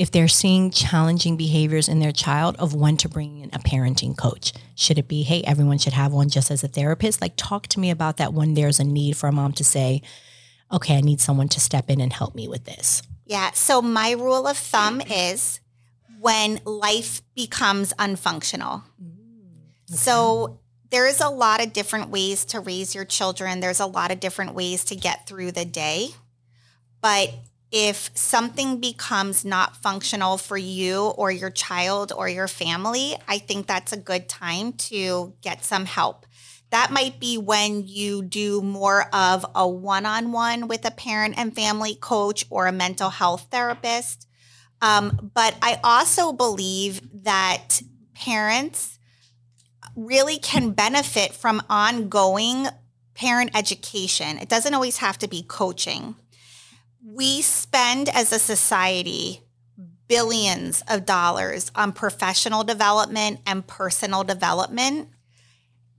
[0.00, 4.16] if they're seeing challenging behaviors in their child of when to bring in a parenting
[4.16, 4.54] coach.
[4.74, 7.20] Should it be, hey, everyone should have one just as a therapist?
[7.20, 10.00] Like, talk to me about that when there's a need for a mom to say,
[10.72, 13.02] okay, I need someone to step in and help me with this.
[13.26, 13.50] Yeah.
[13.50, 15.60] So, my rule of thumb is
[16.18, 18.84] when life becomes unfunctional.
[19.02, 19.98] Mm, okay.
[19.98, 24.10] So, there is a lot of different ways to raise your children, there's a lot
[24.10, 26.08] of different ways to get through the day.
[27.02, 27.34] But
[27.72, 33.66] if something becomes not functional for you or your child or your family, I think
[33.66, 36.26] that's a good time to get some help.
[36.70, 41.34] That might be when you do more of a one on one with a parent
[41.36, 44.26] and family coach or a mental health therapist.
[44.82, 47.82] Um, but I also believe that
[48.14, 48.98] parents
[49.96, 52.66] really can benefit from ongoing
[53.14, 54.38] parent education.
[54.38, 56.14] It doesn't always have to be coaching.
[57.04, 59.42] We spend as a society
[60.06, 65.08] billions of dollars on professional development and personal development.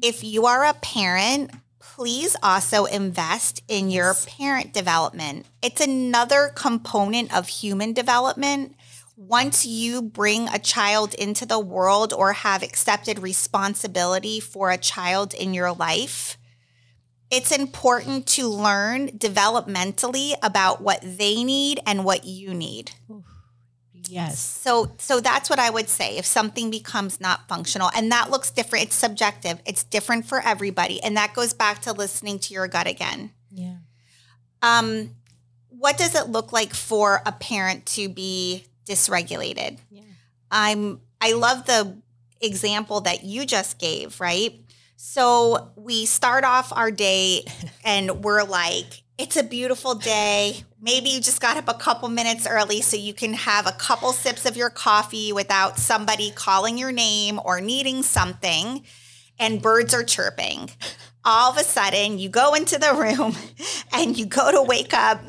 [0.01, 5.45] If you are a parent, please also invest in your parent development.
[5.61, 8.75] It's another component of human development.
[9.15, 15.33] Once you bring a child into the world or have accepted responsibility for a child
[15.33, 16.37] in your life,
[17.31, 22.91] it's important to learn developmentally about what they need and what you need.
[24.07, 24.39] Yes.
[24.39, 28.51] So so that's what I would say if something becomes not functional and that looks
[28.51, 29.61] different it's subjective.
[29.65, 33.31] It's different for everybody and that goes back to listening to your gut again.
[33.49, 33.77] Yeah.
[34.61, 35.11] Um
[35.69, 39.77] what does it look like for a parent to be dysregulated?
[39.89, 40.01] Yeah.
[40.51, 41.95] I'm I love the
[42.41, 44.59] example that you just gave, right?
[45.03, 47.45] So we start off our day
[47.83, 50.63] and we're like, it's a beautiful day.
[50.79, 54.13] Maybe you just got up a couple minutes early so you can have a couple
[54.13, 58.83] sips of your coffee without somebody calling your name or needing something,
[59.39, 60.69] and birds are chirping.
[61.25, 63.35] All of a sudden, you go into the room
[63.91, 65.19] and you go to wake up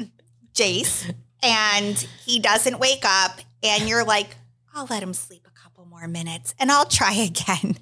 [0.53, 4.37] Jace, and he doesn't wake up, and you're like,
[4.75, 5.42] I'll let him sleep
[6.03, 7.77] more minutes and I'll try again.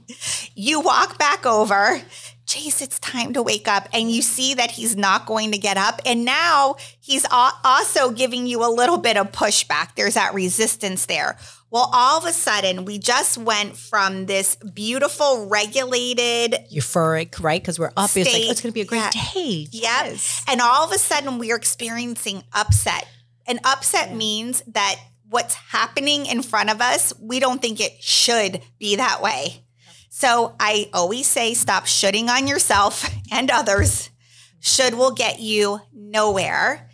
[0.55, 2.01] You walk back over.
[2.47, 3.89] Chase, it's time to wake up.
[3.93, 6.01] And you see that he's not going to get up.
[6.05, 9.95] And now he's also giving you a little bit of pushback.
[9.95, 11.39] There's that resistance there.
[11.71, 17.63] Well, all of a sudden, we just went from this beautiful, regulated, euphoric, right?
[17.63, 18.11] Because we're up.
[18.11, 19.31] State, it's like, oh, it's going to be a great yeah.
[19.33, 19.69] day.
[19.71, 20.45] Yes.
[20.49, 23.07] And all of a sudden, we are experiencing upset.
[23.47, 24.17] And upset yeah.
[24.17, 24.97] means that
[25.31, 29.65] what's happening in front of us, we don't think it should be that way.
[30.11, 34.11] So I always say stop shooting on yourself and others.
[34.59, 36.91] Should will get you nowhere.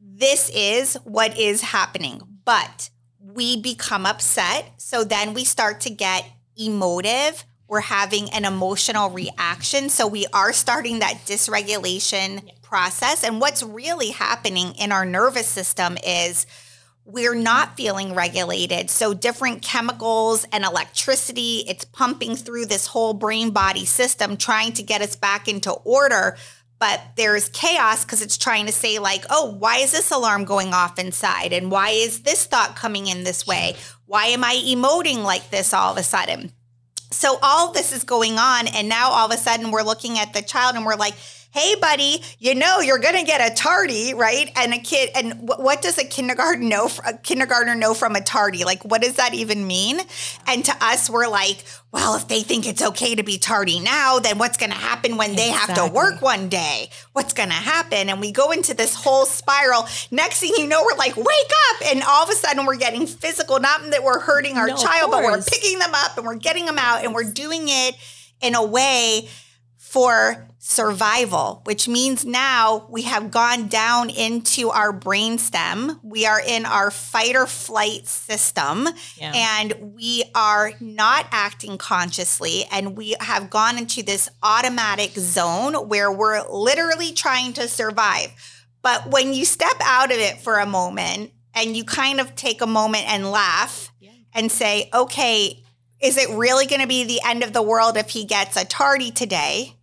[0.00, 2.20] This is what is happening.
[2.44, 4.72] But we become upset.
[4.76, 7.44] So then we start to get emotive.
[7.68, 9.88] We're having an emotional reaction.
[9.88, 13.22] So we are starting that dysregulation process.
[13.22, 16.46] And what's really happening in our nervous system is
[17.08, 18.90] we're not feeling regulated.
[18.90, 24.82] So, different chemicals and electricity, it's pumping through this whole brain body system, trying to
[24.82, 26.36] get us back into order.
[26.78, 30.74] But there's chaos because it's trying to say, like, oh, why is this alarm going
[30.74, 31.54] off inside?
[31.54, 33.74] And why is this thought coming in this way?
[34.04, 36.52] Why am I emoting like this all of a sudden?
[37.10, 38.66] So, all this is going on.
[38.68, 41.14] And now all of a sudden, we're looking at the child and we're like,
[41.50, 44.50] hey buddy you know you're going to get a tardy right?
[44.56, 48.20] And a kid and w- what does a kindergarten know a kindergartner know from a
[48.20, 48.64] tardy?
[48.64, 49.98] Like what does that even mean?
[50.46, 54.18] And to us we're like well if they think it's okay to be tardy now
[54.18, 55.74] then what's going to happen when they exactly.
[55.74, 56.90] have to work one day?
[57.12, 58.10] What's going to happen?
[58.10, 59.86] And we go into this whole spiral.
[60.10, 61.86] Next thing you know we're like wake up!
[61.86, 65.10] And all of a sudden we're getting physical not that we're hurting our no, child
[65.10, 67.94] but we're picking them up and we're getting them out and we're doing it
[68.40, 69.28] in a way
[69.88, 75.98] for survival, which means now we have gone down into our brainstem.
[76.02, 79.32] We are in our fight or flight system yeah.
[79.34, 82.64] and we are not acting consciously.
[82.70, 88.28] And we have gone into this automatic zone where we're literally trying to survive.
[88.82, 92.60] But when you step out of it for a moment and you kind of take
[92.60, 94.10] a moment and laugh yeah.
[94.34, 95.62] and say, okay,
[96.02, 98.66] is it really going to be the end of the world if he gets a
[98.66, 99.77] tardy today?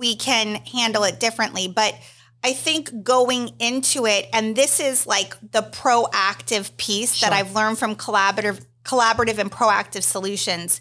[0.00, 1.68] We can handle it differently.
[1.68, 1.94] But
[2.42, 7.28] I think going into it, and this is like the proactive piece sure.
[7.28, 10.80] that I've learned from collaborative, collaborative and proactive solutions.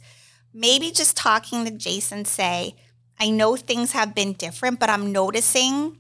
[0.54, 2.76] Maybe just talking to Jason, say,
[3.20, 5.98] I know things have been different, but I'm noticing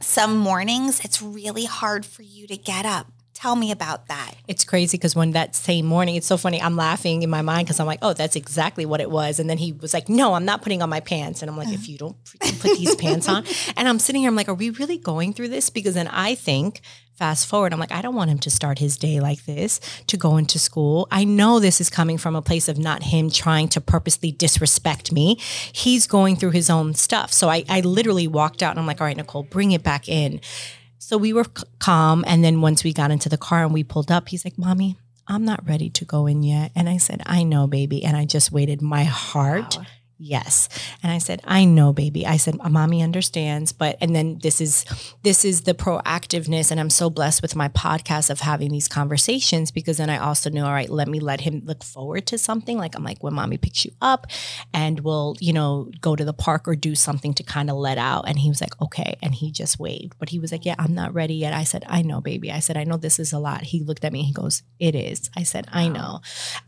[0.00, 3.06] some mornings it's really hard for you to get up.
[3.42, 4.36] Tell me about that.
[4.46, 6.62] It's crazy because when that same morning, it's so funny.
[6.62, 9.40] I'm laughing in my mind because I'm like, oh, that's exactly what it was.
[9.40, 11.42] And then he was like, no, I'm not putting on my pants.
[11.42, 13.44] And I'm like, if you don't put these pants on.
[13.76, 15.70] And I'm sitting here, I'm like, are we really going through this?
[15.70, 16.82] Because then I think,
[17.16, 20.16] fast forward, I'm like, I don't want him to start his day like this, to
[20.16, 21.08] go into school.
[21.10, 25.10] I know this is coming from a place of not him trying to purposely disrespect
[25.10, 25.36] me.
[25.72, 27.32] He's going through his own stuff.
[27.32, 30.08] So I, I literally walked out and I'm like, all right, Nicole, bring it back
[30.08, 30.40] in
[31.02, 32.24] So we were c- calm.
[32.28, 34.96] And then once we got into the car and we pulled up, he's like, Mommy,
[35.26, 36.70] I'm not ready to go in yet.
[36.76, 38.04] And I said, I know, baby.
[38.04, 38.80] And I just waited.
[38.80, 39.86] My heart wow.
[40.24, 40.68] Yes.
[41.02, 42.24] And I said, I know, baby.
[42.24, 43.72] I said, mommy understands.
[43.72, 44.84] But, and then this is,
[45.24, 46.70] this is the proactiveness.
[46.70, 50.48] And I'm so blessed with my podcast of having these conversations because then I also
[50.48, 52.78] know, all right, let me let him look forward to something.
[52.78, 54.28] Like I'm like, when mommy picks you up
[54.72, 57.98] and we'll, you know, go to the park or do something to kind of let
[57.98, 58.28] out.
[58.28, 59.16] And he was like, okay.
[59.22, 61.52] And he just waved, but he was like, yeah, I'm not ready yet.
[61.52, 62.52] I said, I know, baby.
[62.52, 63.62] I said, I know this is a lot.
[63.62, 64.22] He looked at me.
[64.22, 65.30] He goes, it is.
[65.36, 66.20] I said, I know.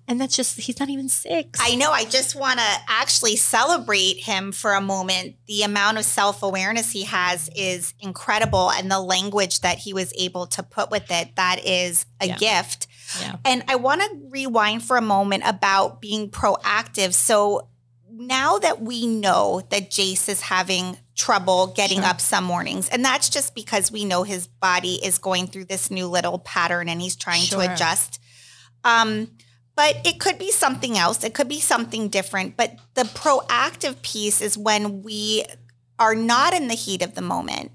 [0.09, 1.61] And that's just, he's not even six.
[1.63, 1.93] I know.
[1.93, 5.37] I just want to actually celebrate him for a moment.
[5.47, 8.71] The amount of self awareness he has is incredible.
[8.71, 12.37] And the language that he was able to put with it, that is a yeah.
[12.37, 12.87] gift.
[13.21, 13.37] Yeah.
[13.45, 17.15] And I want to rewind for a moment about being proactive.
[17.15, 17.69] So
[18.11, 22.07] now that we know that Jace is having trouble getting sure.
[22.07, 25.91] up some mornings, and that's just because we know his body is going through this
[25.91, 27.63] new little pattern and he's trying sure.
[27.63, 28.21] to adjust.
[28.85, 29.31] Um,
[29.77, 31.25] but it could be something else.
[31.25, 32.57] It could be something different.
[32.57, 35.45] But the proactive piece is when we
[35.99, 37.73] are not in the heat of the moment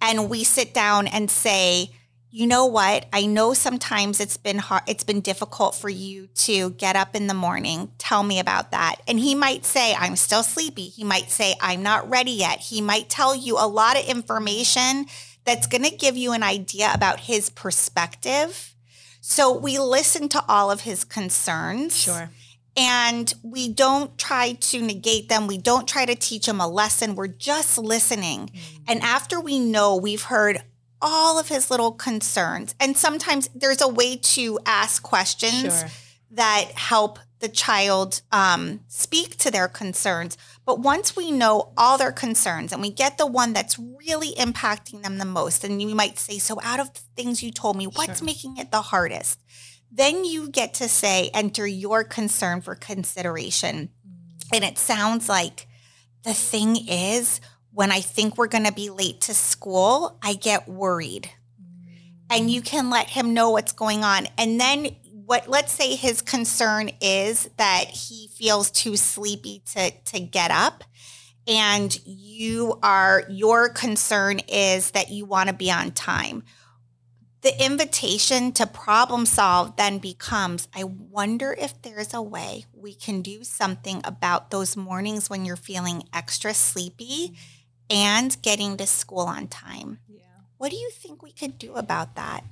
[0.00, 1.90] and we sit down and say,
[2.30, 3.06] you know what?
[3.12, 7.26] I know sometimes it's been hard, it's been difficult for you to get up in
[7.26, 7.90] the morning.
[7.96, 8.96] Tell me about that.
[9.08, 10.84] And he might say, I'm still sleepy.
[10.84, 12.60] He might say, I'm not ready yet.
[12.60, 15.06] He might tell you a lot of information
[15.44, 18.74] that's going to give you an idea about his perspective
[19.20, 21.96] so we listen to all of his concerns.
[21.96, 22.30] Sure.
[22.76, 25.48] And we don't try to negate them.
[25.48, 27.16] We don't try to teach him a lesson.
[27.16, 28.46] We're just listening.
[28.46, 28.82] Mm-hmm.
[28.86, 30.62] And after we know we've heard
[31.02, 35.88] all of his little concerns, and sometimes there's a way to ask questions sure.
[36.30, 40.36] that help the child um, speak to their concerns.
[40.68, 45.02] But once we know all their concerns and we get the one that's really impacting
[45.02, 47.86] them the most, and you might say, So, out of the things you told me,
[47.86, 48.26] what's sure.
[48.26, 49.40] making it the hardest?
[49.90, 53.88] Then you get to say, Enter your concern for consideration.
[54.06, 54.56] Mm.
[54.56, 55.68] And it sounds like
[56.22, 57.40] the thing is,
[57.72, 61.30] when I think we're going to be late to school, I get worried.
[61.58, 61.96] Mm.
[62.28, 64.26] And you can let him know what's going on.
[64.36, 64.88] And then
[65.28, 70.84] what let's say his concern is that he feels too sleepy to to get up
[71.46, 76.44] and you are your concern is that you want to be on time.
[77.42, 83.20] The invitation to problem solve then becomes i wonder if there's a way we can
[83.20, 87.34] do something about those mornings when you're feeling extra sleepy
[87.90, 89.98] and getting to school on time.
[90.08, 90.22] Yeah.
[90.56, 92.44] what do you think we could do about that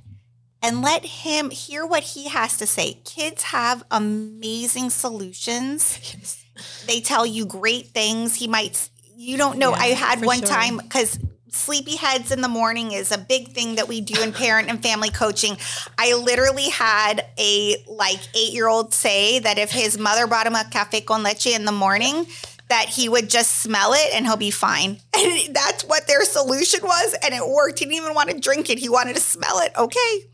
[0.66, 2.94] and let him hear what he has to say.
[3.04, 6.00] Kids have amazing solutions.
[6.02, 6.44] Yes.
[6.86, 8.34] They tell you great things.
[8.34, 9.70] He might, you don't know.
[9.70, 10.48] Yeah, I had one sure.
[10.48, 14.32] time because sleepy heads in the morning is a big thing that we do in
[14.32, 15.56] parent and family coaching.
[15.98, 20.56] I literally had a like eight year old say that if his mother brought him
[20.56, 22.26] a cafe con leche in the morning,
[22.68, 24.98] that he would just smell it and he'll be fine.
[25.16, 27.14] And that's what their solution was.
[27.24, 27.78] And it worked.
[27.78, 28.78] He didn't even want to drink it.
[28.78, 29.72] He wanted to smell it.
[29.78, 30.26] Okay.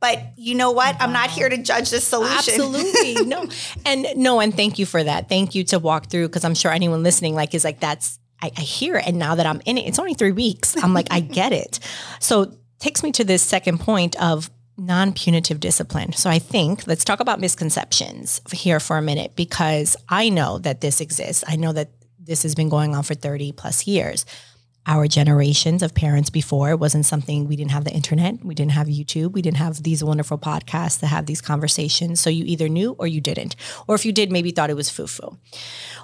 [0.00, 0.96] But you know what?
[1.00, 2.36] I'm not here to judge the solution.
[2.36, 3.14] Absolutely.
[3.26, 3.46] no.
[3.84, 5.28] And no, and thank you for that.
[5.28, 8.50] Thank you to walk through because I'm sure anyone listening like is like, that's I,
[8.56, 9.06] I hear it.
[9.06, 10.76] And now that I'm in it, it's only three weeks.
[10.82, 11.80] I'm like, I get it.
[12.20, 16.12] So takes me to this second point of non-punitive discipline.
[16.12, 20.82] So I think let's talk about misconceptions here for a minute because I know that
[20.82, 21.42] this exists.
[21.48, 24.26] I know that this has been going on for 30 plus years
[24.86, 26.76] our generations of parents before.
[26.76, 30.04] Wasn't something we didn't have the internet, we didn't have YouTube, we didn't have these
[30.04, 32.20] wonderful podcasts to have these conversations.
[32.20, 33.56] So you either knew or you didn't.
[33.88, 35.36] Or if you did, maybe thought it was foo-foo.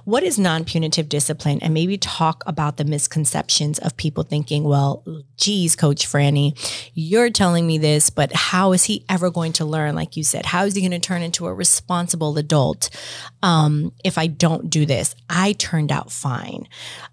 [0.04, 1.60] What is non-punitive discipline?
[1.62, 5.04] And maybe talk about the misconceptions of people thinking, well,
[5.36, 6.58] geez, Coach Franny,
[6.94, 9.94] you're telling me this, but how is he ever going to learn?
[9.94, 12.90] Like you said, how is he going to turn into a responsible adult
[13.44, 15.14] um, if I don't do this?
[15.30, 16.66] I turned out fine.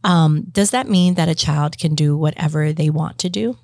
[0.04, 3.58] Um, does that mean that a child can do whatever they want to do?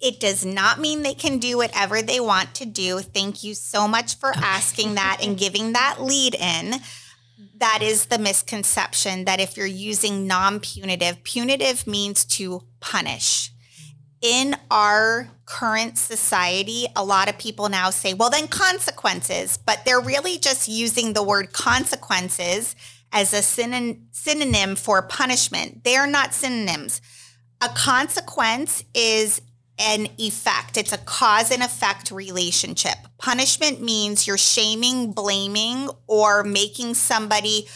[0.00, 3.00] It does not mean they can do whatever they want to do.
[3.00, 4.40] Thank you so much for okay.
[4.42, 6.80] asking that and giving that lead in
[7.58, 13.52] that is the misconception that if you're using non punitive, punitive means to punish.
[14.20, 20.00] In our current society, a lot of people now say, well, then consequences, but they're
[20.00, 22.74] really just using the word consequences
[23.12, 25.84] as a synonym for punishment.
[25.84, 27.00] They are not synonyms.
[27.60, 29.40] A consequence is
[29.78, 30.76] an effect.
[30.76, 32.96] It's a cause and effect relationship.
[33.18, 37.68] Punishment means you're shaming, blaming, or making somebody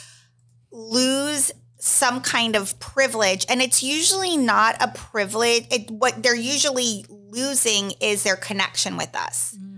[0.70, 7.04] lose some kind of privilege and it's usually not a privilege it, what they're usually
[7.08, 9.71] losing is their connection with us mm.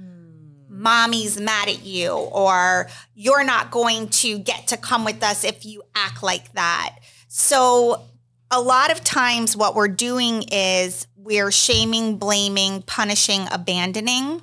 [0.85, 5.65] Mommy's mad at you or you're not going to get to come with us if
[5.65, 8.05] you act like that so
[8.51, 14.41] a lot of times what we're doing is we're shaming blaming punishing abandoning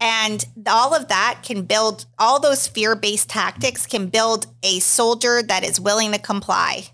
[0.00, 5.42] and all of that can build, all those fear based tactics can build a soldier
[5.42, 6.88] that is willing to comply.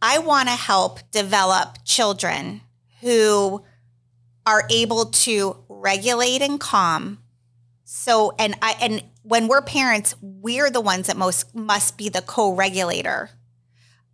[0.00, 2.60] I want to help develop children
[3.00, 3.64] who
[4.46, 7.18] are able to regulate and calm.
[7.96, 12.22] So, and I, and when we're parents, we're the ones that most must be the
[12.22, 13.30] co regulator.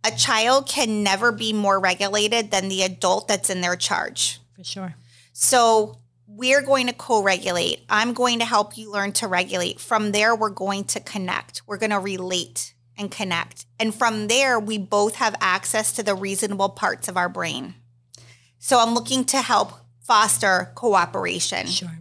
[0.03, 4.39] A child can never be more regulated than the adult that's in their charge.
[4.55, 4.95] For sure.
[5.33, 7.83] So, we're going to co regulate.
[7.89, 9.79] I'm going to help you learn to regulate.
[9.79, 11.63] From there, we're going to connect.
[11.65, 13.65] We're going to relate and connect.
[13.79, 17.73] And from there, we both have access to the reasonable parts of our brain.
[18.59, 19.73] So I'm looking to help
[20.03, 21.65] foster cooperation.
[21.65, 21.97] Sure.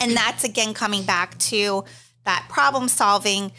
[0.00, 1.84] And that's again coming back to
[2.24, 3.52] that problem solving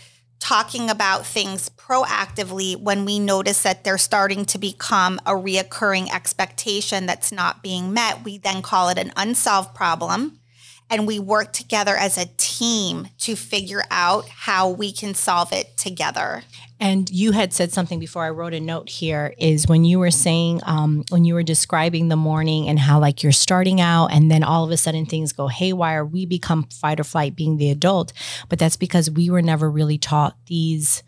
[0.43, 7.05] talking about things proactively when we notice that they're starting to become a reoccurring expectation
[7.05, 8.25] that's not being met.
[8.25, 10.39] We then call it an unsolved problem.
[10.89, 15.77] And we work together as a team to figure out how we can solve it
[15.77, 16.43] together.
[16.83, 20.11] And you had said something before I wrote a note here is when you were
[20.11, 24.29] saying, um, when you were describing the morning and how like you're starting out and
[24.29, 27.71] then all of a sudden things go haywire, we become fight or flight being the
[27.71, 28.11] adult.
[28.49, 31.03] But that's because we were never really taught these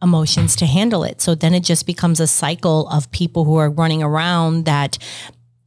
[0.00, 1.20] emotions to handle it.
[1.20, 4.98] So then it just becomes a cycle of people who are running around that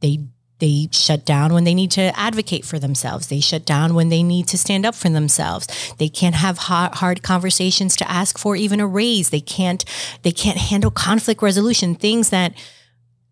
[0.00, 0.20] they
[0.62, 3.26] they shut down when they need to advocate for themselves.
[3.26, 5.66] They shut down when they need to stand up for themselves.
[5.98, 9.30] They can't have hard, conversations to ask for even a raise.
[9.30, 9.84] They can't
[10.22, 12.54] they can't handle conflict resolution, things that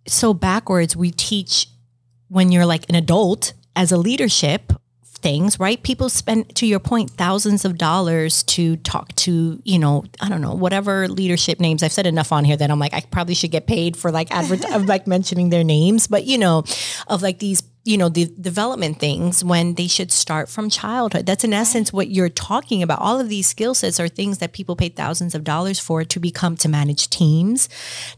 [0.08, 1.68] so backwards we teach
[2.26, 4.72] when you're like an adult as a leadership
[5.22, 5.82] things, right?
[5.82, 10.40] People spend, to your point, thousands of dollars to talk to, you know, I don't
[10.40, 11.82] know, whatever leadership names.
[11.82, 14.30] I've said enough on here that I'm like, I probably should get paid for like
[14.30, 16.64] advert, like mentioning their names, but you know,
[17.06, 21.44] of like these you know the development things when they should start from childhood that's
[21.44, 24.76] in essence what you're talking about all of these skill sets are things that people
[24.76, 27.70] pay thousands of dollars for to become to manage teams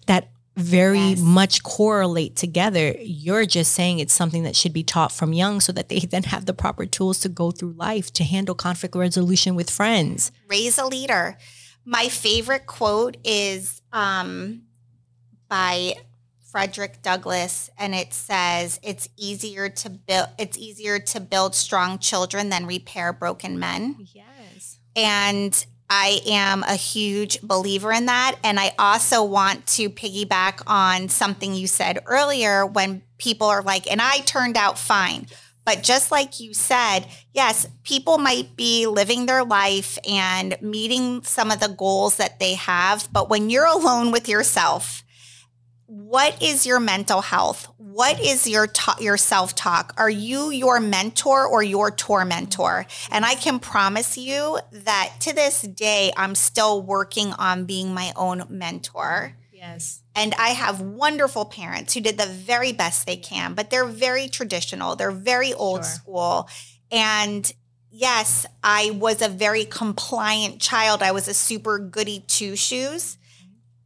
[0.07, 1.21] that very yes.
[1.21, 2.95] much correlate together.
[3.01, 6.25] You're just saying it's something that should be taught from young so that they then
[6.25, 10.31] have the proper tools to go through life to handle conflict resolution with friends.
[10.49, 11.39] Raise a leader.
[11.85, 14.63] My favorite quote is um,
[15.49, 15.95] by
[16.51, 20.29] Frederick Douglass, and it says, "It's easier to build.
[20.39, 26.74] It's easier to build strong children than repair broken men." Yes, and I am a
[26.74, 28.36] huge believer in that.
[28.43, 33.90] And I also want to piggyback on something you said earlier when people are like,
[33.90, 35.26] and I turned out fine.
[35.66, 37.03] But just like you said,
[37.34, 42.55] yes, people might be living their life and meeting some of the goals that they
[42.55, 43.07] have.
[43.12, 45.02] But when you're alone with yourself,
[45.93, 47.70] what is your mental health?
[47.76, 49.93] What is your ta- your self talk?
[49.99, 52.86] Are you your mentor or your tormentor?
[53.11, 58.11] And I can promise you that to this day, I'm still working on being my
[58.16, 59.36] own mentor.
[59.53, 60.03] Yes.
[60.16, 64.28] And I have wonderful parents who did the very best they can, but they're very
[64.28, 64.97] traditional.
[64.97, 65.93] They're very old sure.
[65.93, 66.49] school.
[66.90, 67.53] And
[67.90, 71.03] yes, I was a very compliant child.
[71.03, 73.18] I was a super goody two shoes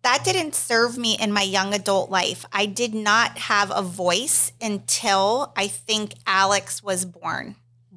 [0.06, 2.44] that didn't serve me in my young adult life.
[2.52, 7.56] I did not have a voice until I think Alex was born.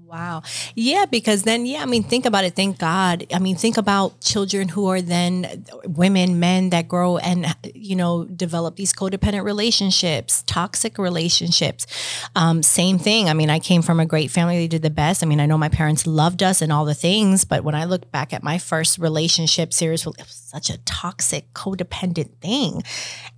[0.10, 0.42] Wow.
[0.74, 2.56] Yeah, because then, yeah, I mean, think about it.
[2.56, 3.28] Thank God.
[3.32, 7.46] I mean, think about children who are then women, men that grow and,
[7.76, 11.86] you know, develop these codependent relationships, toxic relationships.
[12.36, 13.30] Um, same thing.
[13.30, 14.58] I mean, I came from a great family.
[14.58, 15.22] They did the best.
[15.22, 17.86] I mean, I know my parents loved us and all the things, but when I
[17.86, 22.82] look back at my first relationship, seriously, it was such a toxic, codependent thing.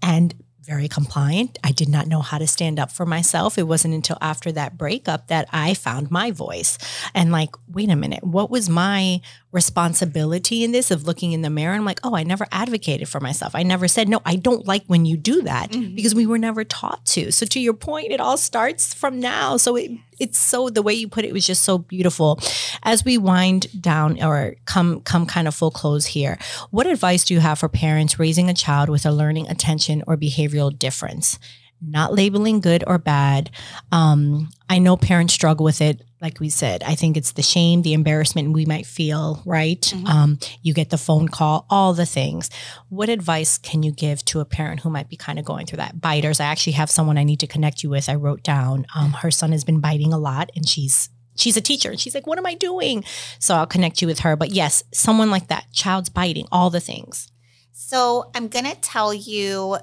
[0.02, 0.34] And
[0.64, 1.58] very compliant.
[1.64, 3.58] I did not know how to stand up for myself.
[3.58, 6.78] It wasn't until after that breakup that I found my voice
[7.16, 9.22] and like, wait a minute, what was my
[9.52, 11.74] responsibility in this of looking in the mirror?
[11.74, 13.54] I'm like, oh, I never advocated for myself.
[13.56, 15.96] I never said, no, I don't like when you do that mm-hmm.
[15.96, 17.32] because we were never taught to.
[17.32, 19.58] So to your point, it all starts from now.
[19.58, 22.40] So it, it's so the way you put it was just so beautiful.
[22.84, 26.38] As we wind down or come come kind of full close here,
[26.70, 30.16] what advice do you have for parents raising a child with a learning attention or
[30.18, 31.40] behavioral difference?
[31.82, 33.50] Not labeling good or bad.
[33.92, 37.82] Um, I know parents struggle with it like we said, I think it's the shame,
[37.82, 39.82] the embarrassment we might feel, right?
[39.82, 40.06] Mm-hmm.
[40.06, 42.50] Um, you get the phone call, all the things.
[42.90, 45.78] What advice can you give to a parent who might be kind of going through
[45.78, 46.00] that?
[46.00, 46.40] Biters.
[46.40, 48.08] I actually have someone I need to connect you with.
[48.08, 48.86] I wrote down.
[48.96, 52.14] Um, her son has been biting a lot, and she's she's a teacher, and she's
[52.14, 53.04] like, "What am I doing?"
[53.40, 54.36] So I'll connect you with her.
[54.36, 57.32] But yes, someone like that, child's biting, all the things.
[57.72, 59.78] So I'm gonna tell you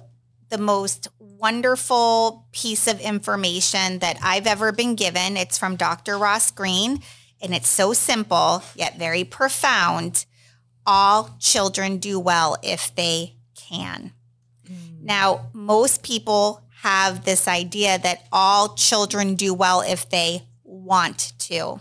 [0.49, 5.37] the most wonderful piece of information that I've ever been given.
[5.37, 6.19] It's from Dr.
[6.19, 7.01] Ross Greene,
[7.41, 10.27] and it's so simple yet very profound.
[10.87, 14.13] All children do well if they can.
[14.67, 15.03] Mm.
[15.03, 21.81] Now, most people have this idea that all children do well if they want to.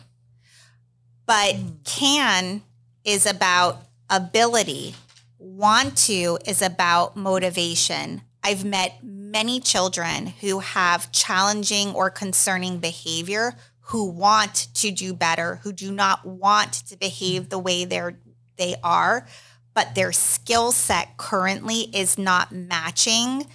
[1.26, 1.84] But mm.
[1.86, 2.64] can
[3.04, 4.96] is about ability,
[5.38, 8.22] want to is about motivation.
[8.44, 13.56] I've met many children who have challenging or concerning behavior
[13.88, 18.18] who want to do better, who do not want to behave the way they're
[18.58, 19.28] they are,
[19.74, 23.46] but their skill set currently is not matching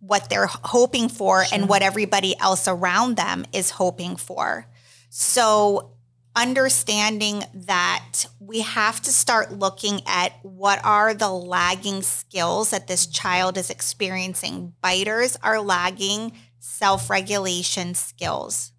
[0.00, 1.54] what they're hoping for sure.
[1.58, 4.66] and what everybody else around them is hoping for.
[5.10, 5.92] So
[6.36, 13.06] understanding that we have to start looking at what are the lagging skills that this
[13.06, 14.74] child is experiencing.
[14.82, 18.72] Biters are lagging self regulation skills.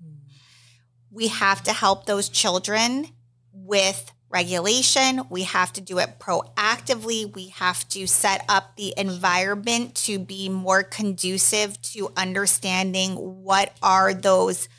[1.10, 3.08] We have to help those children
[3.52, 5.22] with regulation.
[5.30, 7.34] We have to do it proactively.
[7.34, 14.14] We have to set up the environment to be more conducive to understanding what are
[14.14, 14.70] those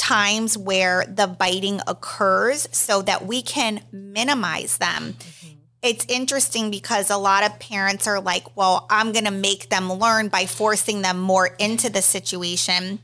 [0.00, 5.12] times where the biting occurs so that we can minimize them.
[5.12, 5.56] Mm-hmm.
[5.82, 9.92] It's interesting because a lot of parents are like, well, I'm going to make them
[9.92, 13.00] learn by forcing them more into the situation.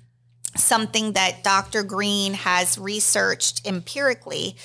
[0.57, 1.83] Something that Dr.
[1.83, 4.57] Greene has researched empirically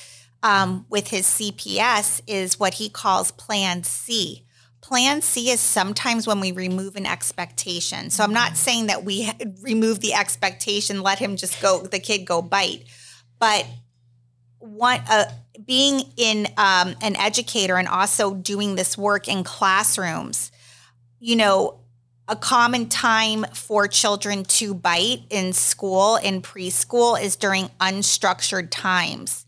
[0.41, 4.45] um, with his CPS is what he calls Plan C
[4.91, 8.09] plan C is sometimes when we remove an expectation.
[8.09, 9.31] So I'm not saying that we
[9.61, 12.83] remove the expectation, let him just go, the kid go bite,
[13.39, 13.65] but
[14.59, 15.31] one uh,
[15.65, 20.51] being in um, an educator and also doing this work in classrooms,
[21.21, 21.79] you know,
[22.27, 29.40] a common time for children to bite in school in preschool is during unstructured times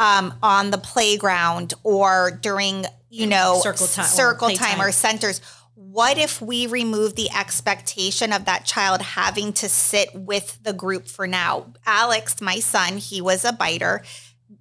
[0.00, 5.40] um, on the playground or during you know circle time circle or time or centers.
[5.74, 11.06] What if we remove the expectation of that child having to sit with the group
[11.06, 11.72] for now?
[11.86, 14.02] Alex my son he was a biter.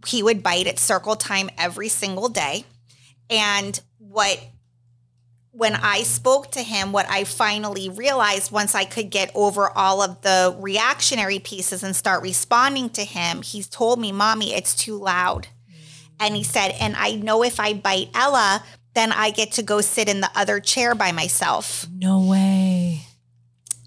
[0.06, 2.66] He would bite at circle time every single day.
[3.30, 4.40] And what
[5.60, 10.02] when I spoke to him, what I finally realized once I could get over all
[10.02, 14.96] of the reactionary pieces and start responding to him, he's told me, Mommy, it's too
[14.96, 15.50] loud.
[16.18, 19.82] And he said, and I know if I bite Ella, then I get to go
[19.82, 21.86] sit in the other chair by myself.
[21.94, 23.02] No way.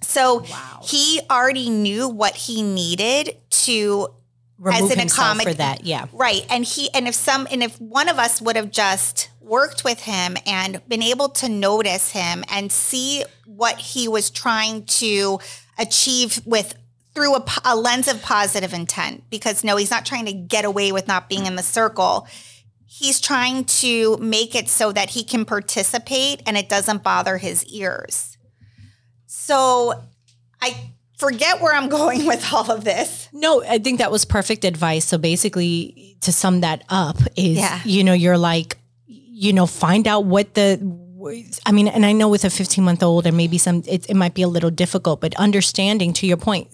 [0.03, 0.81] So wow.
[0.83, 4.22] he already knew what he needed to remove
[4.70, 5.84] as an himself for that.
[5.84, 6.06] Yeah.
[6.12, 6.46] Right.
[6.50, 10.00] And he and if some and if one of us would have just worked with
[10.00, 15.38] him and been able to notice him and see what he was trying to
[15.78, 16.74] achieve with
[17.14, 20.92] through a, a lens of positive intent because no he's not trying to get away
[20.92, 22.26] with not being in the circle
[22.86, 27.64] he's trying to make it so that he can participate and it doesn't bother his
[27.66, 28.38] ears
[29.26, 29.92] so
[30.62, 30.92] i
[31.23, 35.05] forget where i'm going with all of this no i think that was perfect advice
[35.05, 37.81] so basically to sum that up is yeah.
[37.85, 38.77] you know you're like
[39.43, 40.79] you know, find out what the
[41.66, 44.14] I mean, and I know with a 15 month old and maybe some, it, it
[44.14, 46.68] might be a little difficult, but understanding to your point,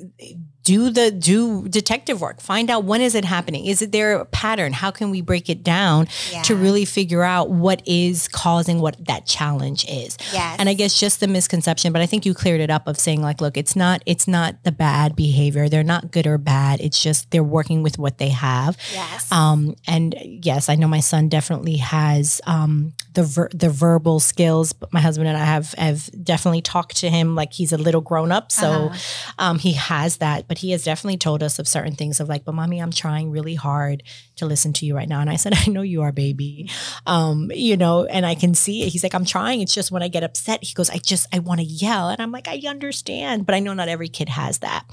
[0.68, 2.42] do the do detective work.
[2.42, 3.64] Find out when is it happening?
[3.64, 4.74] Is it there a pattern?
[4.74, 6.42] How can we break it down yeah.
[6.42, 10.18] to really figure out what is causing what that challenge is?
[10.30, 10.56] Yes.
[10.58, 13.22] and i guess just the misconception but i think you cleared it up of saying
[13.22, 15.70] like look it's not it's not the bad behavior.
[15.70, 16.80] They're not good or bad.
[16.80, 18.76] It's just they're working with what they have.
[18.92, 19.32] Yes.
[19.32, 24.74] Um and yes i know my son definitely has um the ver- the verbal skills
[24.74, 28.02] but my husband and i have have definitely talked to him like he's a little
[28.02, 28.52] grown up.
[28.52, 29.32] So uh-huh.
[29.38, 32.44] um he has that but he has definitely told us of certain things of like,
[32.44, 34.02] but mommy, I'm trying really hard
[34.36, 35.20] to listen to you right now.
[35.20, 36.70] And I said, I know you are, baby.
[37.06, 38.88] Um, you know, and I can see it.
[38.88, 39.60] He's like, I'm trying.
[39.60, 42.08] It's just when I get upset, he goes, I just, I want to yell.
[42.08, 44.84] And I'm like, I understand, but I know not every kid has that.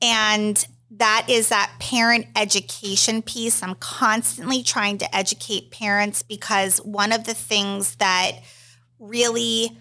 [0.00, 3.62] And that is that parent education piece.
[3.62, 8.32] I'm constantly trying to educate parents because one of the things that
[8.98, 9.78] really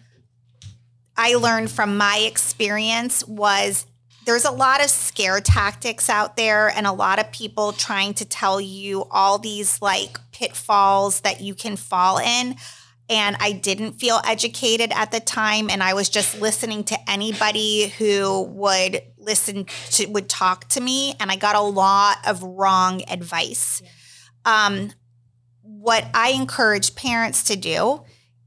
[1.18, 3.86] I learned from my experience was
[4.26, 8.26] there's a lot of scare tactics out there and a lot of people trying to
[8.26, 12.56] tell you all these like pitfalls that you can fall in.
[13.10, 15.70] And I didn't feel educated at the time.
[15.70, 21.16] And I was just listening to anybody who would listen to, would talk to me.
[21.22, 23.82] And I got a lot of wrong advice.
[24.44, 24.92] Um,
[25.62, 28.04] what I encourage parents to do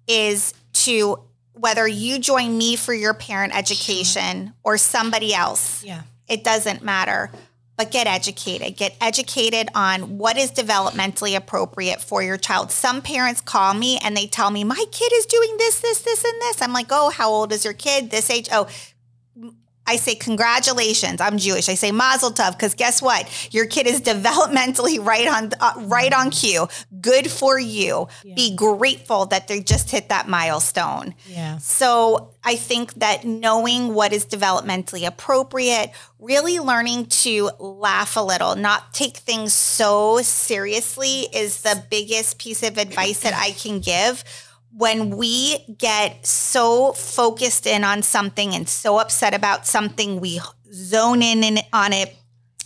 [0.07, 1.25] is to
[1.61, 5.85] whether you join me for your parent education or somebody else.
[5.85, 6.03] Yeah.
[6.29, 7.31] It doesn't matter.
[7.77, 8.77] But get educated.
[8.77, 12.71] Get educated on what is developmentally appropriate for your child.
[12.71, 16.23] Some parents call me and they tell me, My kid is doing this, this, this,
[16.23, 16.61] and this.
[16.61, 18.11] I'm like, Oh, how old is your kid?
[18.11, 18.49] This age?
[18.53, 18.69] Oh,
[19.91, 21.21] I say, congratulations.
[21.21, 21.69] I'm Jewish.
[21.69, 23.27] I say mazel tov because guess what?
[23.53, 26.69] Your kid is developmentally right on uh, right on cue.
[27.01, 28.07] Good for you.
[28.23, 28.35] Yeah.
[28.37, 31.15] Be grateful that they just hit that milestone.
[31.27, 31.59] Yeah.
[31.59, 38.55] So I think that knowing what is developmentally appropriate, really learning to laugh a little,
[38.55, 44.23] not take things so seriously is the biggest piece of advice that I can give
[44.77, 50.41] when we get so focused in on something and so upset about something, we
[50.73, 52.17] zone in, on it.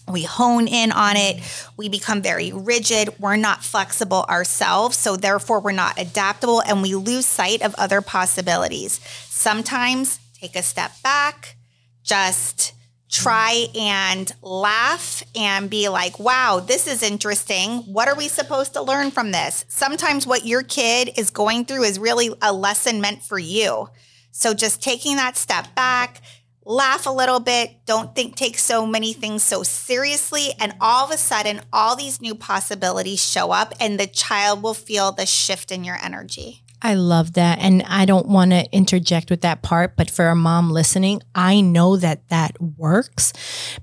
[0.07, 1.41] We hone in on it.
[1.79, 3.19] We become very rigid.
[3.19, 4.99] We're not flexible ourselves.
[4.99, 9.01] So, therefore, we're not adaptable and we lose sight of other possibilities.
[9.31, 11.57] Sometimes take a step back,
[12.03, 12.75] just
[13.15, 17.79] try and laugh and be like, wow, this is interesting.
[17.83, 19.65] What are we supposed to learn from this?
[19.69, 23.89] Sometimes what your kid is going through is really a lesson meant for you.
[24.33, 26.23] So just taking that step back,
[26.65, 31.13] laugh a little bit, don't think take so many things so seriously and all of
[31.13, 35.71] a sudden all these new possibilities show up and the child will feel the shift
[35.71, 36.64] in your energy.
[36.85, 37.61] I love that.
[37.61, 41.63] And I don't want to interject with that part, but for a mom listening, I
[41.63, 43.33] know that that works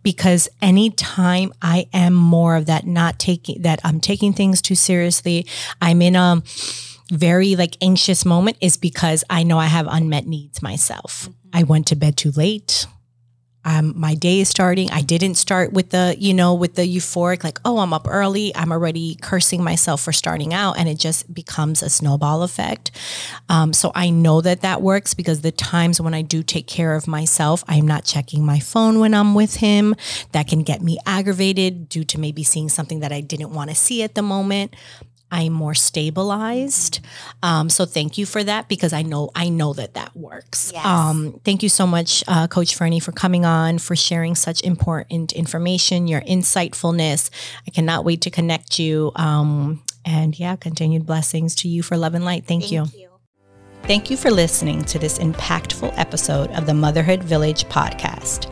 [0.04, 5.48] because anytime I am more of that, not taking that I'm taking things too seriously,
[5.82, 6.44] I'm in a
[7.12, 11.24] very like anxious moment is because I know I have unmet needs myself.
[11.24, 11.58] Mm-hmm.
[11.58, 12.86] I went to bed too late
[13.64, 14.90] um, my day is starting.
[14.90, 18.56] I didn't start with the, you know, with the euphoric, like, oh, I'm up early.
[18.56, 20.80] I'm already cursing myself for starting out.
[20.80, 22.92] And it just becomes a snowball effect.
[23.50, 26.96] Um, so I know that that works because the times when I do take care
[26.96, 29.96] of myself, I'm not checking my phone when I'm with him.
[30.32, 33.76] That can get me aggravated due to maybe seeing something that I didn't want to
[33.76, 34.76] see at the moment.
[35.32, 37.00] I'm more stabilized.
[37.42, 40.72] Um, so thank you for that because I know I know that that works.
[40.74, 40.86] Yes.
[40.86, 45.32] Um, thank you so much, uh, Coach Franny, for coming on for sharing such important
[45.32, 47.30] information, your insightfulness.
[47.66, 49.12] I cannot wait to connect you.
[49.16, 52.46] Um, and yeah, continued blessings to you for love and light.
[52.46, 52.86] Thank, thank you.
[53.00, 53.10] you.
[53.84, 58.52] Thank you for listening to this impactful episode of the Motherhood Village podcast.